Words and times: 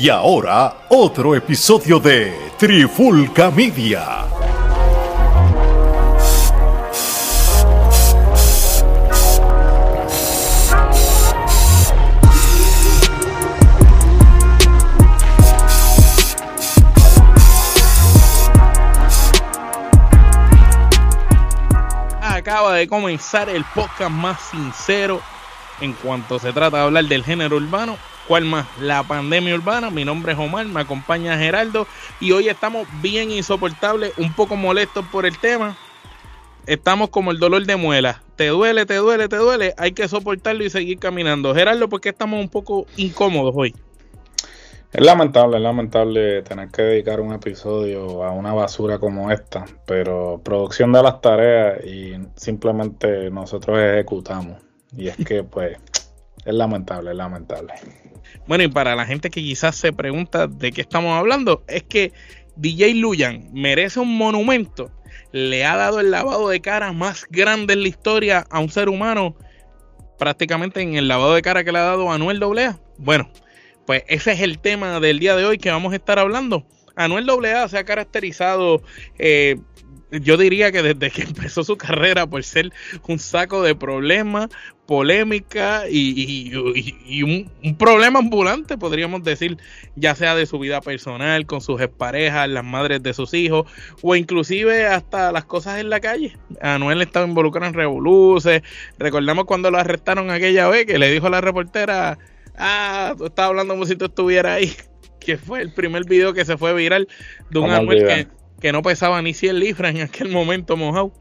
Y 0.00 0.10
ahora, 0.10 0.84
otro 0.90 1.34
episodio 1.34 1.98
de 1.98 2.32
Trifulca 2.56 3.50
Media. 3.50 4.26
Acaba 22.22 22.74
de 22.74 22.86
comenzar 22.86 23.48
el 23.48 23.64
podcast 23.74 24.12
más 24.12 24.40
sincero 24.42 25.20
en 25.80 25.92
cuanto 25.92 26.38
se 26.38 26.52
trata 26.52 26.76
de 26.76 26.82
hablar 26.84 27.04
del 27.06 27.24
género 27.24 27.56
urbano. 27.56 27.96
¿Cuál 28.28 28.44
más? 28.44 28.66
La 28.82 29.02
pandemia 29.04 29.54
urbana. 29.54 29.88
Mi 29.88 30.04
nombre 30.04 30.32
es 30.32 30.38
Omar, 30.38 30.66
me 30.66 30.82
acompaña 30.82 31.38
Geraldo 31.38 31.86
y 32.20 32.32
hoy 32.32 32.50
estamos 32.50 32.86
bien 33.00 33.30
insoportables, 33.30 34.12
un 34.18 34.34
poco 34.34 34.54
molestos 34.54 35.06
por 35.06 35.24
el 35.24 35.38
tema. 35.38 35.78
Estamos 36.66 37.08
como 37.08 37.30
el 37.30 37.38
dolor 37.38 37.64
de 37.64 37.76
muela. 37.76 38.22
Te 38.36 38.48
duele, 38.48 38.84
te 38.84 38.96
duele, 38.96 39.28
te 39.28 39.36
duele. 39.36 39.72
Hay 39.78 39.92
que 39.92 40.06
soportarlo 40.08 40.62
y 40.62 40.68
seguir 40.68 40.98
caminando. 40.98 41.54
Geraldo, 41.54 41.88
¿por 41.88 42.02
qué 42.02 42.10
estamos 42.10 42.38
un 42.38 42.50
poco 42.50 42.86
incómodos 42.98 43.54
hoy? 43.56 43.74
Es 44.92 45.02
lamentable, 45.02 45.56
es 45.56 45.62
lamentable 45.62 46.42
tener 46.42 46.68
que 46.68 46.82
dedicar 46.82 47.20
un 47.20 47.32
episodio 47.32 48.24
a 48.24 48.32
una 48.32 48.52
basura 48.52 48.98
como 48.98 49.30
esta, 49.30 49.64
pero 49.86 50.38
producción 50.44 50.92
de 50.92 51.02
las 51.02 51.22
tareas 51.22 51.82
y 51.82 52.12
simplemente 52.36 53.30
nosotros 53.30 53.78
ejecutamos. 53.78 54.58
Y 54.94 55.08
es 55.08 55.16
que, 55.16 55.44
pues, 55.44 55.78
es 56.44 56.54
lamentable, 56.54 57.10
es 57.10 57.16
lamentable. 57.16 57.74
Bueno, 58.46 58.64
y 58.64 58.68
para 58.68 58.96
la 58.96 59.06
gente 59.06 59.30
que 59.30 59.40
quizás 59.40 59.76
se 59.76 59.92
pregunta 59.92 60.46
de 60.46 60.72
qué 60.72 60.80
estamos 60.80 61.18
hablando, 61.18 61.64
es 61.68 61.82
que 61.82 62.12
DJ 62.56 62.94
Luyan 62.94 63.48
merece 63.52 64.00
un 64.00 64.16
monumento. 64.16 64.90
Le 65.32 65.64
ha 65.64 65.76
dado 65.76 66.00
el 66.00 66.10
lavado 66.10 66.48
de 66.48 66.60
cara 66.60 66.92
más 66.92 67.26
grande 67.30 67.74
en 67.74 67.82
la 67.82 67.88
historia 67.88 68.46
a 68.50 68.58
un 68.60 68.70
ser 68.70 68.88
humano, 68.88 69.36
prácticamente 70.18 70.80
en 70.80 70.94
el 70.94 71.08
lavado 71.08 71.34
de 71.34 71.42
cara 71.42 71.64
que 71.64 71.72
le 71.72 71.78
ha 71.78 71.82
dado 71.82 72.10
Anuel 72.10 72.42
AA. 72.42 72.78
Bueno, 72.96 73.30
pues 73.86 74.04
ese 74.08 74.32
es 74.32 74.40
el 74.40 74.58
tema 74.58 75.00
del 75.00 75.18
día 75.18 75.36
de 75.36 75.44
hoy 75.44 75.58
que 75.58 75.70
vamos 75.70 75.92
a 75.92 75.96
estar 75.96 76.18
hablando. 76.18 76.66
Anuel 76.96 77.28
AA 77.28 77.68
se 77.68 77.78
ha 77.78 77.84
caracterizado 77.84 78.82
eh, 79.18 79.56
yo 80.10 80.36
diría 80.36 80.72
que 80.72 80.82
desde 80.82 81.10
que 81.10 81.22
empezó 81.28 81.64
su 81.64 81.76
carrera 81.76 82.26
por 82.26 82.42
ser 82.42 82.72
un 83.06 83.18
saco 83.18 83.62
de 83.62 83.74
problemas, 83.74 84.48
polémica 84.86 85.84
y, 85.86 86.54
un, 87.22 87.50
problema 87.76 88.20
ambulante, 88.20 88.78
podríamos 88.78 89.22
decir, 89.22 89.58
ya 89.96 90.14
sea 90.14 90.34
de 90.34 90.46
su 90.46 90.58
vida 90.58 90.80
personal, 90.80 91.44
con 91.44 91.60
sus 91.60 91.78
exparejas, 91.82 92.48
las 92.48 92.64
madres 92.64 93.02
de 93.02 93.12
sus 93.12 93.34
hijos, 93.34 93.70
o 94.00 94.16
inclusive 94.16 94.86
hasta 94.86 95.30
las 95.30 95.44
cosas 95.44 95.78
en 95.78 95.90
la 95.90 96.00
calle. 96.00 96.38
Anuel 96.62 97.02
estaba 97.02 97.26
involucrado 97.26 97.66
en 97.66 97.74
revoluciones. 97.74 98.62
Recordamos 98.98 99.44
cuando 99.44 99.70
lo 99.70 99.78
arrestaron 99.78 100.30
aquella 100.30 100.68
vez 100.68 100.86
que 100.86 100.98
le 100.98 101.10
dijo 101.10 101.26
a 101.26 101.30
la 101.30 101.42
reportera, 101.42 102.18
ah, 102.56 103.14
tú 103.18 103.26
estabas 103.26 103.50
hablando 103.50 103.74
como 103.74 103.84
si 103.84 103.94
tú 103.94 104.06
estuvieras 104.06 104.52
ahí, 104.52 104.72
que 105.20 105.36
fue 105.36 105.60
el 105.60 105.70
primer 105.74 106.06
video 106.06 106.32
que 106.32 106.46
se 106.46 106.56
fue 106.56 106.72
viral 106.72 107.08
de 107.50 107.58
un 107.58 107.70
Anuel 107.70 108.06
que 108.06 108.37
que 108.60 108.72
no 108.72 108.82
pesaba 108.82 109.20
ni 109.22 109.34
100 109.34 109.58
libras 109.58 109.94
en 109.94 110.02
aquel 110.02 110.30
momento 110.30 110.76
mojado 110.76 111.12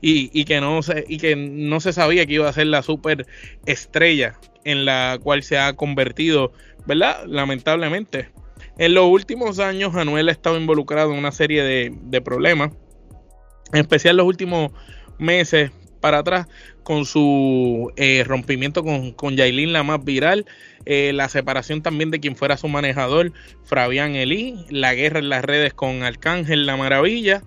y, 0.00 0.30
y, 0.38 0.44
que 0.44 0.60
no 0.60 0.82
se, 0.82 1.04
y 1.08 1.18
que 1.18 1.36
no 1.36 1.80
se 1.80 1.92
sabía 1.92 2.26
que 2.26 2.34
iba 2.34 2.48
a 2.48 2.52
ser 2.52 2.66
la 2.66 2.82
super 2.82 3.26
estrella 3.66 4.38
en 4.64 4.84
la 4.84 5.18
cual 5.22 5.42
se 5.42 5.58
ha 5.58 5.74
convertido, 5.74 6.52
¿verdad? 6.86 7.24
Lamentablemente. 7.26 8.30
En 8.78 8.94
los 8.94 9.06
últimos 9.06 9.58
años, 9.58 9.94
Anuel 9.94 10.28
ha 10.28 10.32
estado 10.32 10.56
involucrado 10.58 11.12
en 11.12 11.18
una 11.18 11.32
serie 11.32 11.62
de, 11.62 11.92
de 12.04 12.20
problemas, 12.20 12.72
en 13.72 13.80
especial 13.80 14.16
los 14.16 14.26
últimos 14.26 14.72
meses 15.18 15.70
para 16.00 16.18
atrás, 16.18 16.48
con 16.82 17.04
su 17.04 17.92
eh, 17.96 18.24
rompimiento 18.26 18.82
con, 18.84 19.12
con 19.12 19.36
Yailin, 19.36 19.72
la 19.72 19.82
más 19.82 20.04
viral, 20.04 20.46
eh, 20.84 21.12
la 21.14 21.28
separación 21.28 21.82
también 21.82 22.10
de 22.10 22.20
quien 22.20 22.36
fuera 22.36 22.56
su 22.56 22.68
manejador, 22.68 23.32
Fabián 23.64 24.14
Elí, 24.14 24.56
la 24.68 24.94
guerra 24.94 25.20
en 25.20 25.28
las 25.28 25.44
redes 25.44 25.74
con 25.74 26.02
Arcángel 26.02 26.66
La 26.66 26.76
Maravilla. 26.76 27.42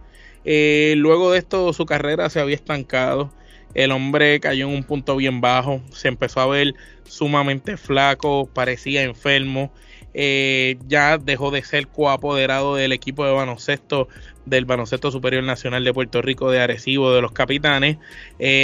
Eh, 0.46 0.94
luego 0.98 1.32
de 1.32 1.40
esto 1.40 1.74
su 1.74 1.86
carrera 1.86 2.30
se 2.30 2.40
había 2.40 2.56
estancado, 2.56 3.34
el 3.74 3.92
hombre 3.92 4.40
cayó 4.40 4.68
en 4.68 4.76
un 4.76 4.84
punto 4.84 5.16
bien 5.16 5.42
bajo, 5.42 5.82
se 5.92 6.08
empezó 6.08 6.40
a 6.40 6.48
ver 6.48 6.76
sumamente 7.04 7.78
flaco, 7.78 8.50
parecía 8.54 9.04
enfermo, 9.04 9.72
eh, 10.16 10.78
ya 10.88 11.18
dejó 11.18 11.52
de 11.52 11.64
ser 11.64 11.88
coapoderado 11.88 12.76
del 12.76 12.94
equipo 12.94 13.26
de 13.26 13.34
baloncesto 13.34 14.08
del 14.46 14.66
baloncesto 14.66 15.12
superior 15.12 15.44
nacional 15.44 15.84
de 15.84 15.94
Puerto 15.94 16.22
Rico 16.22 16.52
de 16.52 16.62
Arecibo 16.62 17.12
de 17.12 17.22
los 17.22 17.32
capitanes, 17.32 17.98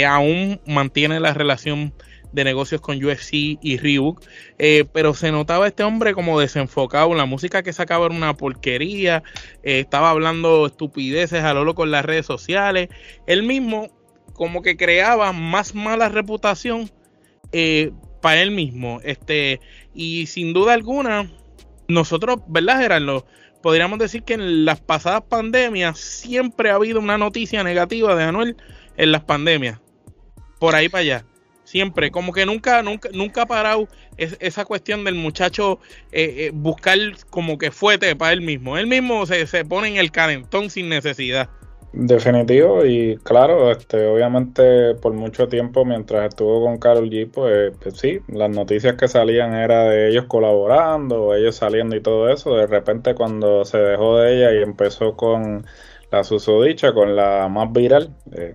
aún 0.06 0.60
mantiene 0.64 1.18
la 1.18 1.34
relación 1.34 1.92
de 2.32 2.44
negocios 2.44 2.80
con 2.80 3.02
UFC 3.02 3.58
y 3.60 3.76
Reebok, 3.76 4.22
eh, 4.58 4.84
pero 4.92 5.14
se 5.14 5.30
notaba 5.30 5.66
este 5.66 5.84
hombre 5.84 6.14
como 6.14 6.40
desenfocado, 6.40 7.14
la 7.14 7.26
música 7.26 7.62
que 7.62 7.72
sacaba 7.72 8.06
era 8.06 8.14
una 8.14 8.36
porquería, 8.36 9.22
eh, 9.62 9.80
estaba 9.80 10.10
hablando 10.10 10.66
estupideces 10.66 11.44
a 11.44 11.54
lo 11.54 11.64
loco 11.64 11.86
las 11.86 12.04
redes 12.04 12.26
sociales, 12.26 12.88
él 13.26 13.42
mismo 13.42 13.90
como 14.32 14.62
que 14.62 14.76
creaba 14.76 15.32
más 15.32 15.74
mala 15.74 16.08
reputación 16.08 16.90
eh, 17.52 17.92
para 18.22 18.40
él 18.40 18.50
mismo, 18.50 19.00
este, 19.04 19.60
y 19.94 20.26
sin 20.26 20.52
duda 20.52 20.72
alguna, 20.72 21.30
nosotros, 21.88 22.38
¿verdad 22.48 22.80
Gerardo? 22.80 23.26
Podríamos 23.62 23.98
decir 23.98 24.24
que 24.24 24.34
en 24.34 24.64
las 24.64 24.80
pasadas 24.80 25.22
pandemias 25.28 25.98
siempre 25.98 26.70
ha 26.70 26.74
habido 26.74 26.98
una 26.98 27.18
noticia 27.18 27.62
negativa 27.62 28.14
de 28.16 28.24
Anuel 28.24 28.56
en 28.96 29.12
las 29.12 29.22
pandemias. 29.24 29.80
Por 30.58 30.74
ahí 30.74 30.88
para 30.88 31.02
allá. 31.02 31.26
Siempre, 31.64 32.10
como 32.10 32.32
que 32.32 32.44
nunca, 32.44 32.82
nunca, 32.82 33.08
nunca 33.12 33.42
ha 33.42 33.46
parado 33.46 33.88
esa 34.16 34.64
cuestión 34.64 35.04
del 35.04 35.14
muchacho 35.14 35.80
eh, 36.10 36.34
eh, 36.38 36.50
buscar 36.52 36.98
como 37.30 37.56
que 37.56 37.70
fuete 37.70 38.14
para 38.16 38.32
él 38.32 38.42
mismo. 38.42 38.76
Él 38.76 38.86
mismo 38.86 39.24
se, 39.26 39.46
se 39.46 39.64
pone 39.64 39.88
en 39.88 39.96
el 39.96 40.10
calentón 40.10 40.68
sin 40.68 40.88
necesidad. 40.88 41.48
Definitivo 41.92 42.86
y 42.86 43.18
claro, 43.18 43.70
este, 43.70 44.06
obviamente 44.06 44.94
por 44.94 45.12
mucho 45.12 45.48
tiempo 45.48 45.84
mientras 45.84 46.30
estuvo 46.30 46.64
con 46.64 46.78
Carol 46.78 47.10
G, 47.10 47.30
pues, 47.30 47.72
pues, 47.82 47.98
sí, 47.98 48.20
las 48.28 48.48
noticias 48.48 48.96
que 48.96 49.08
salían 49.08 49.52
era 49.52 49.84
de 49.84 50.08
ellos 50.08 50.24
colaborando, 50.26 51.34
ellos 51.34 51.56
saliendo 51.56 51.94
y 51.94 52.00
todo 52.00 52.30
eso. 52.30 52.56
De 52.56 52.66
repente 52.66 53.14
cuando 53.14 53.66
se 53.66 53.76
dejó 53.76 54.18
de 54.18 54.36
ella 54.36 54.54
y 54.58 54.62
empezó 54.62 55.16
con 55.16 55.66
la 56.10 56.24
susodicha, 56.24 56.94
con 56.94 57.14
la 57.14 57.48
más 57.48 57.70
viral, 57.72 58.14
eh, 58.34 58.54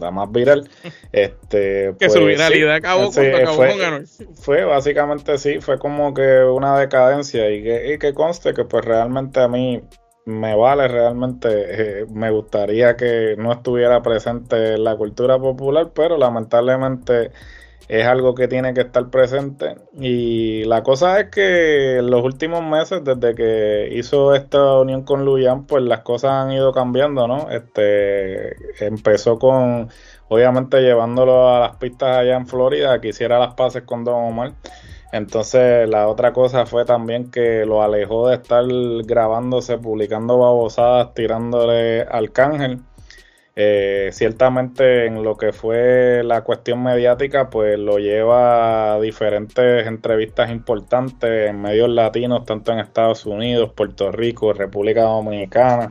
la 0.00 0.12
más 0.12 0.30
viral. 0.30 0.68
Este, 1.10 1.94
que 1.98 2.10
su 2.10 2.20
pues, 2.20 2.36
viralidad 2.36 2.74
acabó 2.74 3.10
cuando 3.10 3.36
acabó 3.38 3.56
fue, 3.56 4.04
Fue 4.34 4.64
básicamente 4.64 5.38
sí, 5.38 5.60
fue 5.60 5.78
como 5.78 6.14
que 6.14 6.44
una 6.44 6.78
decadencia 6.78 7.50
y 7.50 7.62
que, 7.62 7.94
y 7.94 7.98
que 7.98 8.14
conste 8.14 8.52
que 8.54 8.64
pues 8.64 8.84
realmente 8.84 9.40
a 9.40 9.48
mí 9.48 9.82
me 10.28 10.54
vale, 10.54 10.88
realmente 10.88 11.48
eh, 12.02 12.06
me 12.10 12.30
gustaría 12.30 12.96
que 12.96 13.34
no 13.38 13.50
estuviera 13.52 14.02
presente 14.02 14.74
en 14.74 14.84
la 14.84 14.94
cultura 14.96 15.38
popular, 15.38 15.90
pero 15.94 16.18
lamentablemente 16.18 17.32
es 17.88 18.06
algo 18.06 18.34
que 18.34 18.46
tiene 18.48 18.74
que 18.74 18.82
estar 18.82 19.08
presente. 19.10 19.76
Y 19.98 20.64
la 20.64 20.82
cosa 20.82 21.18
es 21.20 21.30
que 21.30 21.98
en 21.98 22.10
los 22.10 22.22
últimos 22.22 22.62
meses, 22.62 23.02
desde 23.02 23.34
que 23.34 23.88
hizo 23.92 24.34
esta 24.34 24.78
unión 24.78 25.02
con 25.04 25.24
Luyan, 25.24 25.66
pues 25.66 25.82
las 25.82 26.00
cosas 26.00 26.32
han 26.32 26.52
ido 26.52 26.72
cambiando, 26.72 27.26
¿no? 27.26 27.48
Este 27.50 28.84
empezó 28.84 29.38
con, 29.38 29.88
obviamente, 30.28 30.82
llevándolo 30.82 31.48
a 31.48 31.60
las 31.60 31.76
pistas 31.76 32.18
allá 32.18 32.36
en 32.36 32.46
Florida, 32.46 33.00
que 33.00 33.08
hiciera 33.08 33.38
las 33.38 33.54
paces 33.54 33.82
con 33.84 34.04
Don 34.04 34.16
Omar. 34.16 34.52
Entonces 35.12 35.88
la 35.88 36.08
otra 36.08 36.32
cosa 36.32 36.66
fue 36.66 36.84
también 36.84 37.30
que 37.30 37.64
lo 37.64 37.82
alejó 37.82 38.28
de 38.28 38.36
estar 38.36 38.64
grabándose, 39.04 39.78
publicando 39.78 40.38
babosadas, 40.38 41.14
tirándole 41.14 42.02
al 42.02 42.32
cángel 42.32 42.82
eh, 43.60 44.10
ciertamente 44.12 45.06
en 45.06 45.24
lo 45.24 45.36
que 45.36 45.52
fue 45.52 46.22
la 46.22 46.44
cuestión 46.44 46.80
mediática, 46.80 47.50
pues 47.50 47.76
lo 47.76 47.98
lleva 47.98 48.92
a 48.94 49.00
diferentes 49.00 49.84
entrevistas 49.84 50.52
importantes 50.52 51.50
en 51.50 51.60
medios 51.60 51.88
latinos, 51.88 52.44
tanto 52.44 52.70
en 52.70 52.78
Estados 52.78 53.26
Unidos, 53.26 53.72
Puerto 53.74 54.12
Rico, 54.12 54.52
República 54.52 55.02
Dominicana. 55.02 55.90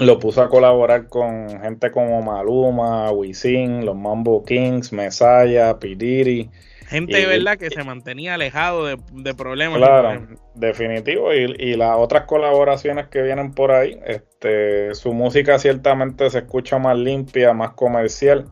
Lo 0.00 0.18
puso 0.18 0.42
a 0.42 0.48
colaborar 0.48 1.06
con 1.08 1.48
gente 1.60 1.92
como 1.92 2.20
Maluma, 2.22 3.12
Wisin, 3.12 3.86
los 3.86 3.94
Mambo 3.94 4.44
Kings, 4.44 4.92
Mesaya, 4.92 5.78
Pidiri. 5.78 6.50
Gente, 6.90 7.24
¿verdad? 7.24 7.56
Que 7.56 7.70
se 7.70 7.84
mantenía 7.84 8.34
alejado 8.34 8.84
de, 8.84 9.34
problemas. 9.34 9.78
Claro, 9.78 10.26
definitivo. 10.56 11.32
Y, 11.32 11.54
y, 11.56 11.76
las 11.76 11.96
otras 11.96 12.24
colaboraciones 12.24 13.06
que 13.06 13.22
vienen 13.22 13.52
por 13.52 13.70
ahí, 13.70 13.96
este, 14.04 14.92
su 14.96 15.12
música 15.12 15.60
ciertamente 15.60 16.28
se 16.30 16.38
escucha 16.38 16.78
más 16.78 16.98
limpia, 16.98 17.52
más 17.52 17.70
comercial. 17.74 18.46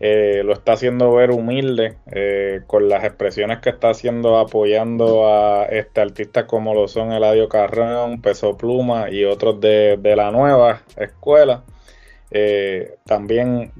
eh, 0.00 0.42
lo 0.44 0.54
está 0.54 0.72
haciendo 0.72 1.12
ver 1.12 1.30
humilde 1.30 1.98
eh, 2.12 2.62
con 2.66 2.88
las 2.88 3.04
expresiones 3.04 3.60
que 3.60 3.70
está 3.70 3.90
haciendo 3.90 4.38
apoyando 4.38 5.28
a 5.28 5.64
este 5.66 6.00
artistas 6.00 6.44
como 6.44 6.74
lo 6.74 6.88
son 6.88 7.12
Eladio 7.12 7.48
Carrón, 7.48 8.20
Peso 8.20 8.56
Pluma 8.56 9.08
y 9.08 9.24
otros 9.24 9.60
de, 9.60 9.98
la 10.16 10.32
nueva 10.32 10.82
escuela. 10.96 11.62
Eh, 12.30 12.96
también 13.04 13.72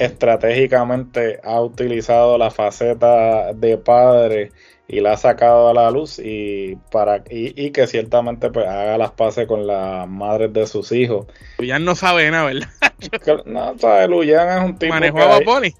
estratégicamente 0.00 1.40
ha 1.44 1.60
utilizado 1.60 2.38
la 2.38 2.50
faceta 2.50 3.52
de 3.52 3.76
padre 3.76 4.50
y 4.88 5.00
la 5.00 5.12
ha 5.12 5.16
sacado 5.16 5.68
a 5.68 5.74
la 5.74 5.90
luz 5.90 6.18
y 6.18 6.76
para 6.90 7.22
y, 7.28 7.70
que 7.70 7.86
ciertamente 7.86 8.50
pues 8.50 8.66
haga 8.66 8.96
las 8.98 9.12
paces 9.12 9.46
con 9.46 9.66
las 9.66 10.08
madres 10.08 10.52
de 10.52 10.66
sus 10.66 10.90
hijos. 10.90 11.26
Luyan 11.58 11.84
no 11.84 11.94
sabe 11.94 12.30
nada, 12.30 12.46
¿verdad? 12.46 12.68
no, 13.46 13.78
sabes, 13.78 14.08
Luyan 14.08 14.48
es 14.48 14.64
un 14.64 14.78
tipo 14.78 14.94
manejó 14.94 15.18
a 15.18 15.26
Bad 15.26 15.44
Bunny. 15.44 15.74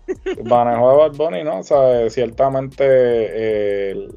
manejó 0.45 0.91
a 0.91 1.09
Bad 1.09 1.17
Bunny, 1.17 1.43
¿no? 1.43 1.63
Sabes, 1.63 2.13
ciertamente 2.13 2.85
eh, 2.87 4.09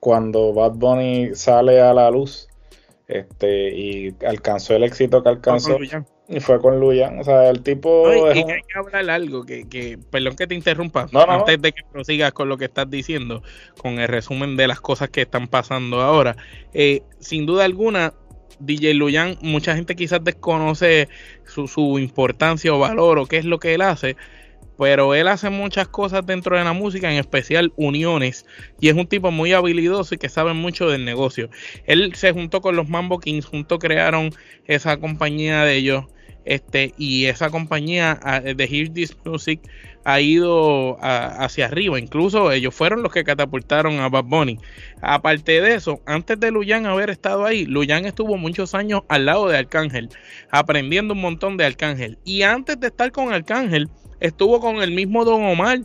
cuando 0.00 0.52
Bad 0.52 0.72
Bunny 0.72 1.30
sale 1.34 1.80
a 1.80 1.94
la 1.94 2.10
luz 2.10 2.48
este 3.06 3.70
y 3.70 4.16
alcanzó 4.26 4.74
el 4.74 4.82
éxito 4.82 5.22
que 5.22 5.28
alcanzó 5.28 5.78
y 6.28 6.40
fue 6.40 6.60
con 6.60 6.80
Luyan, 6.80 7.20
o 7.20 7.24
sea, 7.24 7.48
el 7.48 7.62
tipo... 7.62 8.08
No, 8.08 8.32
y, 8.32 8.38
hay 8.38 8.44
que 8.44 8.78
hablar 8.78 9.08
algo, 9.10 9.44
que, 9.44 9.68
que, 9.68 9.98
perdón 10.10 10.34
que 10.34 10.46
te 10.46 10.54
interrumpa, 10.54 11.06
antes 11.28 11.62
de 11.62 11.72
que 11.72 11.82
prosigas 11.92 12.32
con 12.32 12.48
lo 12.48 12.58
que 12.58 12.64
estás 12.64 12.90
diciendo, 12.90 13.42
con 13.80 14.00
el 14.00 14.08
resumen 14.08 14.56
de 14.56 14.66
las 14.66 14.80
cosas 14.80 15.10
que 15.10 15.22
están 15.22 15.46
pasando 15.46 16.00
ahora. 16.00 16.36
Eh, 16.74 17.02
sin 17.20 17.46
duda 17.46 17.64
alguna, 17.64 18.12
DJ 18.58 18.94
Luyan, 18.94 19.38
mucha 19.40 19.76
gente 19.76 19.94
quizás 19.94 20.24
desconoce 20.24 21.08
su, 21.44 21.68
su 21.68 21.98
importancia 21.98 22.74
o 22.74 22.78
valor 22.78 23.18
o 23.18 23.26
qué 23.26 23.36
es 23.36 23.44
lo 23.44 23.60
que 23.60 23.74
él 23.74 23.82
hace, 23.82 24.16
pero 24.78 25.14
él 25.14 25.28
hace 25.28 25.50
muchas 25.50 25.88
cosas 25.88 26.26
dentro 26.26 26.56
de 26.56 26.64
la 26.64 26.72
música, 26.72 27.10
en 27.10 27.18
especial 27.18 27.72
uniones, 27.76 28.46
y 28.80 28.88
es 28.88 28.94
un 28.94 29.06
tipo 29.06 29.30
muy 29.30 29.52
habilidoso 29.52 30.14
y 30.14 30.18
que 30.18 30.28
sabe 30.28 30.52
mucho 30.54 30.88
del 30.88 31.04
negocio. 31.04 31.50
Él 31.84 32.14
se 32.14 32.32
juntó 32.32 32.60
con 32.60 32.76
los 32.76 32.88
Mambo 32.88 33.18
Kings, 33.18 33.46
juntos 33.46 33.78
crearon 33.78 34.30
esa 34.66 34.98
compañía 34.98 35.64
de 35.64 35.76
ellos, 35.76 36.04
este, 36.46 36.94
y 36.96 37.26
esa 37.26 37.50
compañía 37.50 38.18
de 38.42 38.64
Hear 38.64 38.88
This 38.88 39.16
Music 39.24 39.60
ha 40.04 40.20
ido 40.20 40.98
hacia 41.00 41.66
arriba. 41.66 41.98
Incluso 41.98 42.52
ellos 42.52 42.72
fueron 42.72 43.02
los 43.02 43.12
que 43.12 43.24
catapultaron 43.24 43.98
a 43.98 44.08
Bad 44.08 44.24
Bunny. 44.24 44.58
Aparte 45.02 45.60
de 45.60 45.74
eso, 45.74 46.00
antes 46.06 46.38
de 46.38 46.52
Luyan 46.52 46.86
haber 46.86 47.10
estado 47.10 47.44
ahí, 47.44 47.66
Luyan 47.66 48.06
estuvo 48.06 48.36
muchos 48.36 48.74
años 48.74 49.02
al 49.08 49.26
lado 49.26 49.48
de 49.48 49.58
Arcángel, 49.58 50.08
aprendiendo 50.50 51.14
un 51.14 51.20
montón 51.20 51.56
de 51.56 51.66
Arcángel. 51.66 52.18
Y 52.24 52.42
antes 52.42 52.78
de 52.78 52.86
estar 52.86 53.10
con 53.10 53.32
Arcángel, 53.32 53.90
estuvo 54.20 54.60
con 54.60 54.76
el 54.76 54.92
mismo 54.92 55.24
Don 55.24 55.42
Omar 55.42 55.80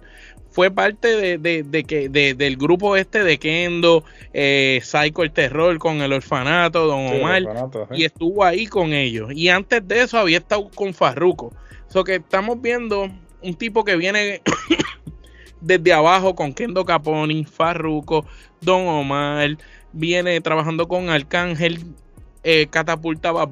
fue 0.52 0.70
parte 0.70 1.38
de, 1.38 1.84
que, 1.86 2.10
del 2.10 2.58
grupo 2.58 2.98
este 2.98 3.24
de 3.24 3.40
Kendo, 3.40 4.04
eh, 4.34 4.82
Psycho 4.84 5.24
el 5.24 5.32
Terror 5.32 5.78
con 5.80 6.02
el 6.02 6.12
orfanato, 6.12 6.88
Don 6.88 7.08
Omar, 7.08 7.44
y 7.92 8.04
estuvo 8.04 8.44
ahí 8.44 8.68
con 8.68 8.94
ellos. 8.94 9.32
Y 9.34 9.48
antes 9.50 9.88
de 9.88 10.02
eso 10.02 10.18
había 10.18 10.40
estado 10.40 10.70
con 10.70 10.94
Farruko. 10.94 11.54
So 11.88 12.04
que 12.04 12.16
estamos 12.16 12.62
viendo 12.62 13.10
un 13.42 13.56
tipo 13.56 13.86
que 13.86 13.96
viene 13.96 14.42
desde 15.62 15.94
abajo 15.94 16.36
con 16.36 16.54
Kendo 16.54 16.84
Caponi, 16.84 17.46
Farruko, 17.46 18.26
Don 18.60 18.88
Omar, 18.88 19.58
viene 19.94 20.42
trabajando 20.42 20.88
con 20.88 21.10
Arcángel, 21.10 21.80
eh, 22.44 22.68
catapulta 22.70 23.32
Bad 23.32 23.50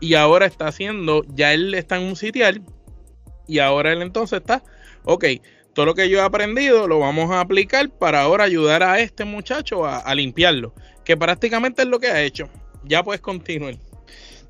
y 0.00 0.14
ahora 0.14 0.46
está 0.46 0.68
haciendo, 0.68 1.24
ya 1.34 1.52
él 1.52 1.74
está 1.74 1.96
en 1.96 2.04
un 2.04 2.16
sitial 2.16 2.62
y 3.46 3.58
ahora 3.58 3.92
él 3.92 4.02
entonces 4.02 4.40
está, 4.40 4.62
ok, 5.04 5.24
todo 5.78 5.86
lo 5.86 5.94
que 5.94 6.08
yo 6.08 6.18
he 6.18 6.22
aprendido 6.22 6.88
lo 6.88 6.98
vamos 6.98 7.30
a 7.30 7.38
aplicar 7.38 7.88
para 7.88 8.22
ahora 8.22 8.42
ayudar 8.42 8.82
a 8.82 8.98
este 8.98 9.24
muchacho 9.24 9.86
a, 9.86 10.12
limpiarlo, 10.12 10.72
que 11.04 11.16
prácticamente 11.16 11.82
es 11.82 11.88
lo 11.88 12.00
que 12.00 12.08
ha 12.08 12.20
hecho. 12.20 12.48
Ya 12.82 13.04
puedes 13.04 13.20
continuar. 13.20 13.74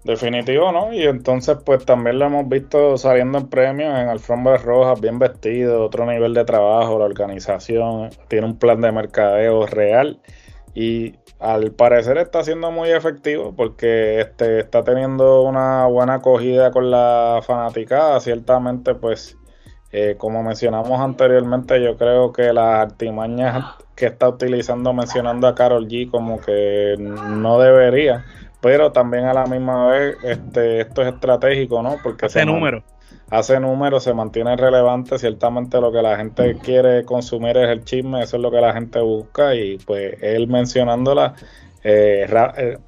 Definitivo, 0.04 0.72
¿no? 0.72 0.90
Y 0.90 1.02
entonces 1.02 1.58
pues 1.66 1.84
también 1.84 2.18
lo 2.18 2.24
hemos 2.24 2.48
visto 2.48 2.96
saliendo 2.96 3.36
en 3.36 3.48
premios, 3.48 3.90
en 3.90 4.08
alfombras 4.08 4.62
rojas, 4.62 5.02
bien 5.02 5.18
vestido, 5.18 5.84
otro 5.84 6.06
nivel 6.06 6.32
de 6.32 6.46
trabajo, 6.46 6.98
la 6.98 7.04
organización, 7.04 8.08
tiene 8.28 8.46
un 8.46 8.58
plan 8.58 8.80
de 8.80 8.90
mercadeo 8.90 9.66
real 9.66 10.18
y 10.74 11.12
al 11.40 11.72
parecer 11.72 12.16
está 12.16 12.42
siendo 12.42 12.70
muy 12.70 12.88
efectivo 12.88 13.52
porque 13.54 14.20
este, 14.20 14.60
está 14.60 14.82
teniendo 14.82 15.42
una 15.42 15.84
buena 15.88 16.14
acogida 16.14 16.70
con 16.70 16.90
la 16.90 17.42
fanaticada, 17.46 18.18
ciertamente 18.20 18.94
pues 18.94 19.37
eh, 19.90 20.16
como 20.18 20.42
mencionamos 20.42 21.00
anteriormente, 21.00 21.82
yo 21.82 21.96
creo 21.96 22.32
que 22.32 22.52
las 22.52 22.80
artimañas 22.80 23.76
que 23.94 24.06
está 24.06 24.28
utilizando 24.28 24.92
mencionando 24.92 25.46
a 25.46 25.54
Carol 25.54 25.88
G 25.88 26.10
como 26.10 26.40
que 26.40 26.94
no 26.98 27.58
debería, 27.58 28.24
pero 28.60 28.92
también 28.92 29.24
a 29.24 29.32
la 29.32 29.46
misma 29.46 29.86
vez 29.86 30.16
este, 30.24 30.82
esto 30.82 31.02
es 31.02 31.14
estratégico, 31.14 31.82
¿no? 31.82 31.96
Porque 32.02 32.26
hace 32.26 32.44
número. 32.44 32.82
Hace 33.30 33.60
número, 33.60 34.00
se 34.00 34.14
mantiene 34.14 34.56
relevante, 34.56 35.18
ciertamente 35.18 35.80
lo 35.80 35.92
que 35.92 36.02
la 36.02 36.16
gente 36.16 36.56
quiere 36.62 37.04
consumir 37.04 37.56
es 37.58 37.68
el 37.70 37.84
chisme, 37.84 38.22
eso 38.22 38.36
es 38.36 38.42
lo 38.42 38.50
que 38.50 38.60
la 38.60 38.72
gente 38.72 39.00
busca 39.00 39.54
y 39.54 39.78
pues 39.78 40.16
él 40.22 40.48
mencionándola 40.48 41.34
eh, 41.84 42.26
eh 42.56 42.78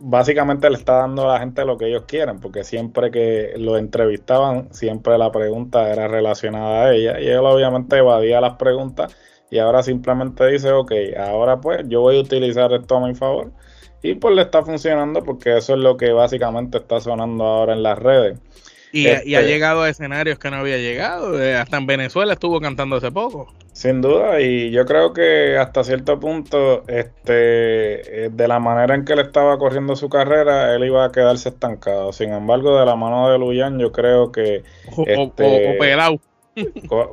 básicamente 0.00 0.68
le 0.70 0.76
está 0.76 0.94
dando 0.94 1.28
a 1.28 1.34
la 1.34 1.40
gente 1.40 1.64
lo 1.64 1.76
que 1.78 1.88
ellos 1.88 2.04
quieren, 2.06 2.40
porque 2.40 2.64
siempre 2.64 3.10
que 3.10 3.54
lo 3.56 3.76
entrevistaban, 3.76 4.72
siempre 4.72 5.18
la 5.18 5.30
pregunta 5.32 5.90
era 5.90 6.08
relacionada 6.08 6.84
a 6.84 6.94
ella, 6.94 7.20
y 7.20 7.28
él 7.28 7.38
obviamente 7.38 7.98
evadía 7.98 8.40
las 8.40 8.54
preguntas, 8.54 9.16
y 9.50 9.58
ahora 9.58 9.82
simplemente 9.82 10.46
dice, 10.46 10.72
ok, 10.72 10.92
ahora 11.18 11.60
pues 11.60 11.82
yo 11.88 12.00
voy 12.00 12.18
a 12.18 12.20
utilizar 12.20 12.72
esto 12.72 12.96
a 12.96 13.06
mi 13.06 13.14
favor, 13.14 13.52
y 14.02 14.14
pues 14.14 14.34
le 14.34 14.42
está 14.42 14.62
funcionando 14.62 15.22
porque 15.24 15.56
eso 15.56 15.74
es 15.74 15.80
lo 15.80 15.96
que 15.96 16.12
básicamente 16.12 16.78
está 16.78 17.00
sonando 17.00 17.44
ahora 17.44 17.72
en 17.72 17.82
las 17.82 17.98
redes. 17.98 18.38
Y, 18.94 19.08
ha 19.08 19.14
este 19.14 19.46
llegado 19.46 19.82
a 19.82 19.88
escenarios 19.90 20.38
que 20.38 20.50
no 20.52 20.58
había 20.58 20.78
llegado. 20.78 21.42
Eh, 21.42 21.56
hasta 21.56 21.78
en 21.78 21.86
Venezuela 21.86 22.34
estuvo 22.34 22.60
cantando 22.60 22.94
hace 22.94 23.10
poco. 23.10 23.52
Sin 23.72 24.00
duda, 24.00 24.40
y 24.40 24.70
yo 24.70 24.86
creo 24.86 25.12
que 25.12 25.58
hasta 25.58 25.82
cierto 25.82 26.20
punto, 26.20 26.84
este, 26.86 28.26
eh, 28.26 28.30
de 28.32 28.48
la 28.48 28.60
manera 28.60 28.94
en 28.94 29.04
que 29.04 29.14
él 29.14 29.18
estaba 29.18 29.58
corriendo 29.58 29.96
su 29.96 30.08
carrera, 30.08 30.72
él 30.76 30.84
iba 30.84 31.04
a 31.04 31.10
quedarse 31.10 31.48
estancado. 31.48 32.12
Sin 32.12 32.32
embargo, 32.32 32.78
de 32.78 32.86
la 32.86 32.94
mano 32.94 33.28
de 33.30 33.38
Luyan, 33.38 33.80
yo 33.80 33.90
creo 33.90 34.30
que... 34.30 34.62
O, 34.96 35.04
este, 35.04 35.76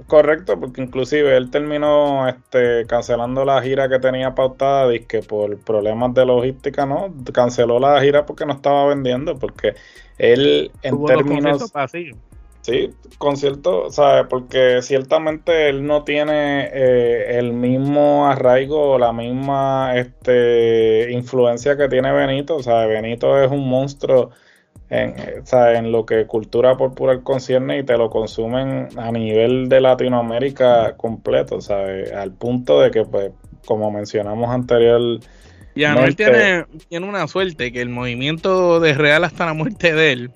correcto, 0.08 0.60
porque 0.60 0.82
inclusive 0.82 1.36
él 1.36 1.50
terminó 1.50 2.28
este, 2.28 2.86
cancelando 2.86 3.46
la 3.46 3.62
gira 3.62 3.90
que 3.90 4.00
tenía 4.00 4.36
pautada, 4.36 4.94
y 4.94 5.02
que 5.02 5.22
por 5.22 5.58
problemas 5.60 6.14
de 6.14 6.26
logística, 6.26 6.86
¿no? 6.86 7.14
Canceló 7.34 7.80
la 7.80 8.02
gira 8.02 8.26
porque 8.26 8.46
no 8.46 8.54
estaba 8.54 8.88
vendiendo, 8.88 9.38
porque 9.38 9.76
él 10.18 10.72
en 10.84 11.06
términos... 11.06 11.72
Sí, 12.62 12.94
concierto, 13.18 13.90
¿sabes? 13.90 14.28
Porque 14.30 14.84
ciertamente 14.84 15.68
él 15.70 15.84
no 15.84 16.04
tiene 16.04 16.70
eh, 16.72 17.40
el 17.40 17.54
mismo 17.54 18.28
arraigo 18.28 18.92
o 18.92 19.00
la 19.00 19.12
misma 19.12 19.94
este, 19.96 21.12
influencia 21.12 21.76
que 21.76 21.90
tiene 21.90 22.12
Benito. 22.12 22.58
O 22.58 22.64
sea, 22.64 22.86
Benito 22.86 23.42
es 23.42 23.50
un 23.50 23.68
monstruo 23.68 24.30
en, 24.92 25.16
en 25.52 25.92
lo 25.92 26.06
que 26.06 26.28
cultura 26.28 26.76
popular 26.76 27.24
concierne 27.24 27.80
y 27.80 27.84
te 27.84 27.98
lo 27.98 28.10
consumen 28.10 28.90
a 28.98 29.12
nivel 29.12 29.70
de 29.70 29.80
Latinoamérica 29.80 30.98
completo, 30.98 31.62
¿sabes? 31.62 32.12
Al 32.12 32.34
punto 32.34 32.82
de 32.82 32.92
que, 32.92 33.06
pues, 33.06 33.32
como 33.66 33.90
mencionamos 33.90 34.50
anteriormente, 34.50 35.26
y 35.74 35.86
Anuel 35.86 36.18
tiene, 36.18 36.66
tiene 36.90 37.08
una 37.08 37.26
suerte 37.30 37.72
que 37.72 37.82
el 37.82 37.88
movimiento 37.88 38.82
de 38.82 38.94
Real 38.94 39.24
hasta 39.24 39.46
la 39.46 39.54
muerte 39.54 39.94
de 39.94 40.12
él 40.12 40.32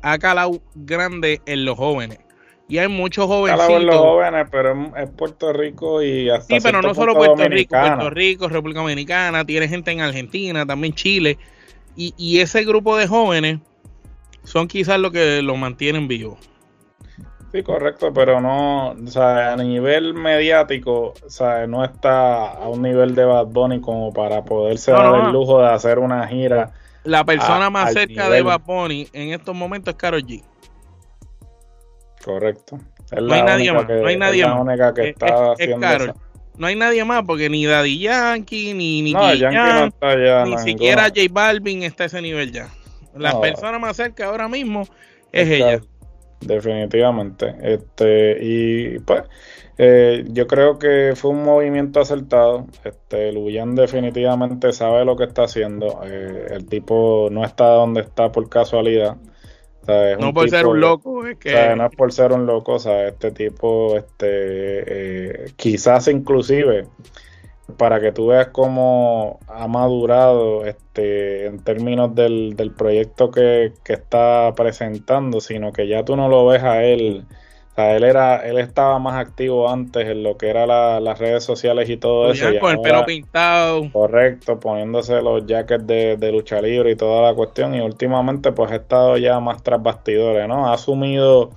ha 0.00 0.16
calado 0.18 0.60
grande 0.76 1.40
en 1.46 1.64
los 1.64 1.76
jóvenes. 1.76 2.20
Y 2.68 2.78
hay 2.78 2.86
muchos 2.86 3.26
jóvenes. 3.26 3.60
en 3.68 3.86
los 3.86 3.96
jóvenes, 3.96 4.46
pero 4.48 4.96
es 4.96 5.10
Puerto 5.10 5.52
Rico 5.52 6.00
y 6.04 6.30
hasta. 6.30 6.54
Sí, 6.54 6.60
pero 6.62 6.80
no 6.80 6.94
solo 6.94 7.16
Puerto 7.16 7.48
Rico, 7.48 7.76
Puerto 7.76 8.10
Rico, 8.10 8.48
República 8.48 8.78
Dominicana, 8.78 9.44
tiene 9.44 9.66
gente 9.66 9.90
en 9.90 10.00
Argentina, 10.00 10.64
también 10.64 10.94
Chile. 10.94 11.36
Y, 11.96 12.14
y 12.16 12.38
ese 12.38 12.62
grupo 12.64 12.96
de 12.96 13.08
jóvenes 13.08 13.58
son 14.44 14.68
quizás 14.68 14.98
los 14.98 15.12
que 15.12 15.42
lo 15.42 15.56
mantienen 15.56 16.08
vivo. 16.08 16.38
Sí, 17.52 17.62
correcto, 17.64 18.12
pero 18.12 18.40
no, 18.40 18.90
o 18.90 19.06
sea, 19.08 19.54
a 19.54 19.56
nivel 19.56 20.14
mediático, 20.14 21.14
o 21.26 21.30
sea, 21.30 21.66
no 21.66 21.84
está 21.84 22.52
a 22.52 22.68
un 22.68 22.82
nivel 22.82 23.16
de 23.16 23.24
Bad 23.24 23.46
Bunny 23.46 23.80
como 23.80 24.12
para 24.12 24.44
poderse 24.44 24.92
dar 24.92 25.26
el 25.26 25.32
lujo 25.32 25.60
de 25.60 25.68
hacer 25.68 25.98
una 25.98 26.28
gira 26.28 26.72
la 27.04 27.24
persona 27.24 27.70
más 27.70 27.92
cerca 27.92 28.28
de 28.28 28.42
Bad 28.42 28.60
Bunny 28.60 29.08
en 29.12 29.32
estos 29.32 29.54
momentos 29.54 29.92
es 29.92 29.98
Karol 29.98 30.24
G. 30.24 30.42
Correcto. 32.24 32.78
no 33.18 33.34
hay 33.34 33.42
nadie 33.42 33.72
más. 33.72 33.88
no 33.88 34.06
hay 34.06 34.16
nadie 34.16 34.46
más. 34.46 36.14
No 36.58 36.66
hay 36.66 36.76
nadie 36.76 37.04
más 37.06 37.22
porque 37.24 37.48
ni 37.48 37.64
Daddy 37.64 37.98
Yankee, 38.00 38.74
ni 38.74 39.00
ni, 39.00 39.14
ni 39.14 40.58
siquiera 40.58 41.04
J 41.04 41.20
Balvin 41.30 41.84
está 41.84 42.02
a 42.02 42.06
ese 42.06 42.20
nivel 42.20 42.52
ya. 42.52 42.68
La 43.14 43.40
persona 43.40 43.78
más 43.78 43.96
cerca 43.96 44.26
ahora 44.26 44.48
mismo 44.48 44.86
es 45.32 45.48
ella. 45.48 45.80
definitivamente. 46.40 47.54
Este, 47.62 48.38
y 48.40 48.98
pues, 49.00 49.24
eh, 49.78 50.24
yo 50.28 50.46
creo 50.46 50.78
que 50.78 51.14
fue 51.16 51.30
un 51.30 51.42
movimiento 51.42 52.00
acertado. 52.00 52.66
Este, 52.84 53.32
Luyan 53.32 53.74
definitivamente 53.74 54.72
sabe 54.72 55.04
lo 55.04 55.16
que 55.16 55.24
está 55.24 55.44
haciendo. 55.44 56.00
Eh, 56.04 56.48
el 56.50 56.66
tipo 56.66 57.28
no 57.30 57.44
está 57.44 57.66
donde 57.66 58.02
está 58.02 58.30
por 58.30 58.48
casualidad. 58.48 59.16
no 60.18 60.34
por 60.34 60.48
ser 60.50 60.66
un 60.66 60.80
loco, 60.80 61.26
es 61.26 61.38
que... 61.38 61.74
no 61.76 61.86
es 61.86 61.96
por 61.96 62.12
ser 62.12 62.32
un 62.32 62.46
loco, 62.46 62.74
o 62.74 62.78
sea, 62.78 63.08
este 63.08 63.30
tipo, 63.32 63.96
este, 63.96 64.26
eh, 64.26 65.52
quizás 65.56 66.08
inclusive 66.08 66.86
para 67.70 68.00
que 68.00 68.12
tú 68.12 68.28
veas 68.28 68.48
cómo 68.48 69.38
ha 69.48 69.66
madurado 69.66 70.64
este, 70.64 71.46
en 71.46 71.58
términos 71.62 72.14
del, 72.14 72.56
del 72.56 72.72
proyecto 72.72 73.30
que, 73.30 73.72
que, 73.84 73.94
está 73.94 74.52
presentando, 74.54 75.40
sino 75.40 75.72
que 75.72 75.88
ya 75.88 76.04
tú 76.04 76.16
no 76.16 76.28
lo 76.28 76.46
ves 76.46 76.62
a 76.62 76.82
él. 76.84 77.24
O 77.70 77.74
sea, 77.74 77.96
él 77.96 78.04
era, 78.04 78.36
él 78.48 78.58
estaba 78.58 78.98
más 78.98 79.14
activo 79.14 79.70
antes 79.70 80.06
en 80.08 80.22
lo 80.22 80.36
que 80.36 80.50
era 80.50 80.66
las 81.00 81.18
redes 81.18 81.44
sociales 81.44 81.88
y 81.88 81.96
todo 81.96 82.32
eso. 82.32 82.46
con 82.60 82.72
el 82.72 82.80
pelo 82.80 83.04
pintado. 83.04 83.90
Correcto, 83.92 84.58
poniéndose 84.58 85.22
los 85.22 85.46
jackets 85.46 85.86
de, 85.86 86.16
de, 86.16 86.32
lucha 86.32 86.60
libre 86.60 86.90
y 86.90 86.96
toda 86.96 87.30
la 87.30 87.34
cuestión. 87.34 87.74
Y 87.74 87.80
últimamente 87.80 88.52
pues 88.52 88.72
ha 88.72 88.76
estado 88.76 89.16
ya 89.18 89.38
más 89.40 89.62
tras 89.62 89.82
bastidores, 89.82 90.48
¿no? 90.48 90.68
Ha 90.68 90.74
asumido 90.74 91.50